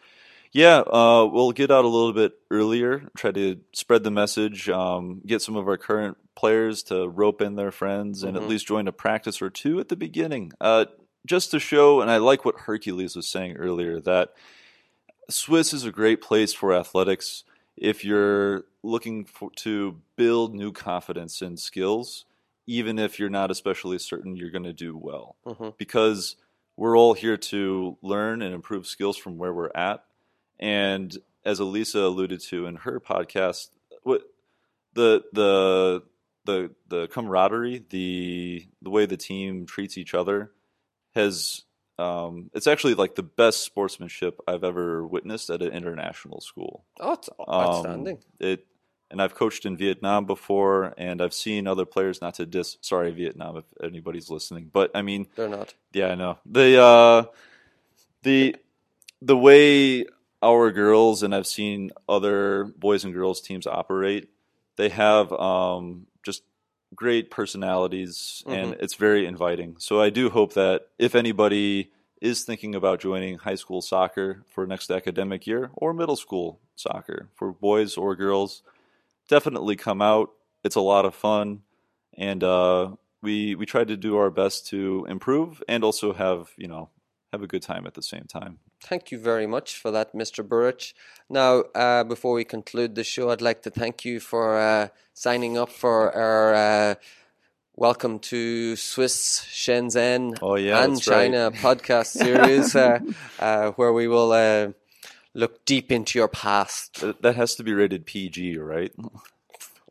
Yeah, 0.57 0.79
uh, 0.79 1.29
we'll 1.31 1.53
get 1.53 1.71
out 1.71 1.85
a 1.85 1.89
little 1.89 2.15
bit 2.15 2.33
earlier, 2.51 3.11
try 3.15 3.31
to 3.31 3.61
spread 3.75 4.05
the 4.05 4.11
message, 4.11 4.71
um, 4.71 5.21
get 5.27 5.43
some 5.43 5.55
of 5.55 5.69
our 5.69 5.77
current 5.77 6.17
players 6.35 6.83
to 6.85 7.07
rope 7.07 7.43
in 7.43 7.57
their 7.57 7.71
friends 7.71 8.23
and 8.23 8.35
Mhm. 8.35 8.43
at 8.43 8.49
least 8.49 8.67
join 8.67 8.89
a 8.89 8.93
practice 8.93 9.43
or 9.43 9.51
two 9.51 9.79
at 9.81 9.91
the 9.91 9.97
beginning. 9.97 10.53
Uh, 10.59 10.87
just 11.27 11.51
to 11.51 11.61
show, 11.61 12.01
and 12.01 12.11
I 12.11 12.17
like 12.17 12.47
what 12.47 12.61
Hercules 12.61 13.15
was 13.15 13.29
saying 13.29 13.59
earlier, 13.59 14.01
that 14.01 14.33
Swiss 15.29 15.75
is 15.75 15.85
a 15.85 15.93
great 15.93 16.23
place 16.23 16.55
for 16.55 16.73
athletics 16.73 17.45
if 17.77 18.03
you're 18.03 18.65
looking 18.83 19.27
for, 19.27 19.51
to 19.57 20.01
build 20.17 20.55
new 20.55 20.73
confidence 20.73 21.43
and 21.43 21.61
skills, 21.61 22.25
even 22.67 22.99
if 22.99 23.19
you're 23.19 23.29
not 23.29 23.51
especially 23.51 23.99
certain 23.99 24.37
you're 24.37 24.51
going 24.51 24.65
to 24.65 24.73
do 24.73 24.97
well 24.97 25.37
hmm 25.45 25.69
because 25.77 26.37
we're 26.79 26.97
all 26.97 27.13
here 27.13 27.37
to 27.37 27.99
learn 28.01 28.41
and 28.41 28.55
improve 28.55 28.87
skills 28.87 29.19
from 29.19 29.37
where 29.37 29.53
we're 29.53 29.71
at. 29.75 30.03
And 30.59 31.17
as 31.45 31.61
Elisa 31.61 32.01
alluded 32.01 32.41
to 32.41 32.67
in 32.67 32.77
her 32.77 33.01
podcast, 33.01 33.69
what 34.03 34.23
the 34.95 35.25
the 35.33 36.03
the 36.45 36.71
the 36.89 37.09
camaraderie, 37.09 37.85
the 37.91 38.67
the 38.83 38.91
way 38.91 39.07
the 39.07 39.17
team 39.17 39.67
treats 39.67 39.99
each 39.99 40.15
other 40.15 40.53
has 41.15 41.63
um, 41.99 42.51
it's 42.53 42.67
actually 42.67 42.93
like 42.95 43.15
the 43.15 43.23
best 43.23 43.63
sportsmanship 43.63 44.39
I've 44.47 44.65
ever 44.65 45.07
witnessed 45.07 45.49
at 45.49 45.63
an 45.63 45.73
international 45.73 46.41
school. 46.43 46.85
Oh, 47.01 47.13
it's 47.15 47.31
Um, 47.39 47.47
outstanding. 47.49 48.19
It 48.39 48.67
and 49.11 49.23
I've 49.23 49.35
coached 49.37 49.65
in 49.67 49.77
Vietnam 49.77 50.27
before, 50.27 50.93
and 50.99 51.23
I've 51.23 51.33
seen 51.33 51.67
other 51.69 51.87
players. 51.87 52.21
Not 52.21 52.35
to 52.35 52.45
dis, 52.47 52.77
sorry 52.81 53.13
Vietnam 53.13 53.57
if 53.57 53.65
anybody's 53.83 54.29
listening, 54.31 54.69
but 54.73 54.91
I 54.95 55.03
mean 55.03 55.29
They're 55.37 55.49
not. 55.49 55.75
yeah, 55.93 56.09
I 56.09 56.15
know. 56.17 56.39
The 56.45 56.83
uh 56.83 57.25
the 58.25 58.57
the 59.23 59.37
way 59.37 60.07
our 60.47 60.71
girls 60.73 61.23
and 61.23 61.35
I've 61.35 61.47
seen 61.47 61.91
other 62.09 62.73
boys 62.77 63.05
and 63.05 63.13
girls 63.13 63.41
teams 63.41 63.67
operate, 63.67 64.31
they 64.77 64.89
have 64.91 65.33
um 65.33 66.07
just 66.23 66.43
great 66.95 67.31
personalities 67.31 68.43
and 68.47 68.75
it's 68.81 68.95
very 68.95 69.27
inviting. 69.27 69.77
So 69.79 70.01
I 70.01 70.11
do 70.11 70.31
hope 70.31 70.55
that 70.55 70.89
if 70.99 71.15
anybody 71.15 71.91
is 72.21 72.45
thinking 72.45 72.75
about 72.75 73.01
joining 73.01 73.39
high 73.39 73.55
school 73.57 73.83
soccer 73.83 74.43
for 74.49 74.67
next 74.67 74.91
academic 74.91 75.47
year 75.47 75.71
or 75.75 75.93
middle 75.93 76.17
school, 76.17 76.61
soccer 76.77 77.29
for 77.35 77.53
boys 77.53 77.97
or 77.97 78.15
girls. 78.15 78.63
Definitely 79.29 79.77
come 79.77 80.01
out. 80.01 80.31
It's 80.65 80.77
a 80.77 80.81
lot 80.81 81.05
of 81.05 81.15
fun, 81.15 81.63
and 82.17 82.43
uh, 82.43 82.91
we 83.23 83.55
we 83.55 83.67
tried 83.67 83.89
to 83.89 83.97
do 83.97 84.17
our 84.17 84.31
best 84.31 84.69
to 84.69 85.07
improve 85.09 85.63
and 85.69 85.83
also 85.85 86.13
have 86.13 86.51
you 86.57 86.69
know 86.69 86.91
have 87.33 87.43
a 87.43 87.47
good 87.47 87.63
time 87.63 87.87
at 87.87 87.95
the 87.95 88.03
same 88.03 88.25
time. 88.25 88.59
Thank 88.83 89.11
you 89.11 89.19
very 89.19 89.47
much 89.47 89.77
for 89.77 89.91
that, 89.91 90.15
Mr. 90.15 90.47
Burrich. 90.47 90.95
Now, 91.29 91.61
uh, 91.75 92.05
before 92.05 92.35
we 92.35 92.45
conclude 92.45 92.95
the 92.95 93.05
show, 93.05 93.31
I'd 93.31 93.43
like 93.43 93.63
to 93.63 93.71
thank 93.71 94.05
you 94.05 94.21
for 94.21 94.59
uh, 94.59 94.89
signing 95.13 95.59
up 95.59 95.71
for 95.71 96.15
our 96.15 96.55
uh, 96.55 96.95
Welcome 97.75 98.21
to 98.21 98.75
Swiss 98.77 99.45
Shenzhen 99.51 100.39
Oh, 100.41 100.57
yeah, 100.57 100.83
and 100.83 100.95
that's 100.95 101.09
right. 101.09 101.31
China 101.31 101.51
podcast 101.51 102.07
series, 102.23 102.75
uh, 102.75 103.01
uh, 103.39 103.73
where 103.73 103.93
we 103.93 104.09
will 104.09 104.33
uh, 104.33 104.69
look 105.35 105.65
deep 105.67 105.93
into 105.93 106.19
your 106.19 106.29
past. 106.29 107.05
That 107.21 107.37
has 107.37 107.55
to 107.57 107.63
be 107.63 107.75
rated 107.75 108.07
PG, 108.07 108.57
right? 108.57 108.93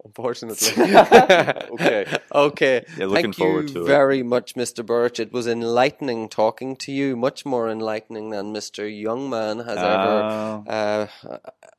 Unfortunately. 0.05 0.83
Okay. 1.75 2.05
Okay. 2.33 2.85
Yeah, 2.97 3.05
looking 3.07 3.33
Thank 3.33 3.35
forward 3.35 3.69
you 3.69 3.75
to 3.75 3.81
it. 3.81 3.87
very 3.87 4.23
much, 4.23 4.53
Mr. 4.55 4.85
Birch. 4.85 5.19
It 5.19 5.33
was 5.33 5.47
enlightening 5.47 6.29
talking 6.29 6.75
to 6.77 6.91
you, 6.91 7.15
much 7.15 7.45
more 7.45 7.69
enlightening 7.69 8.29
than 8.29 8.53
Mr. 8.53 8.83
Youngman 8.85 9.65
has 9.65 9.77
ever 9.77 10.63
uh, 10.67 11.07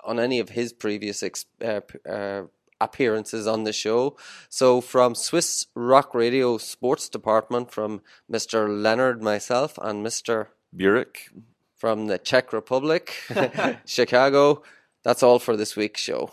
on 0.04 0.18
any 0.20 0.38
of 0.40 0.50
his 0.50 0.72
previous 0.72 1.22
ex- 1.22 1.46
uh, 1.64 1.80
uh, 2.08 2.42
appearances 2.80 3.46
on 3.46 3.64
the 3.64 3.72
show. 3.72 4.16
So, 4.50 4.80
from 4.80 5.14
Swiss 5.14 5.66
Rock 5.74 6.14
Radio 6.14 6.58
Sports 6.58 7.08
Department, 7.08 7.70
from 7.70 8.02
Mr. 8.30 8.68
Leonard, 8.68 9.22
myself, 9.22 9.78
and 9.80 10.04
Mr. 10.04 10.48
Burek. 10.76 11.30
from 11.76 12.08
the 12.08 12.18
Czech 12.18 12.52
Republic, 12.52 13.14
Chicago, 13.86 14.62
that's 15.04 15.22
all 15.22 15.38
for 15.38 15.56
this 15.56 15.76
week's 15.76 16.00
show. 16.02 16.32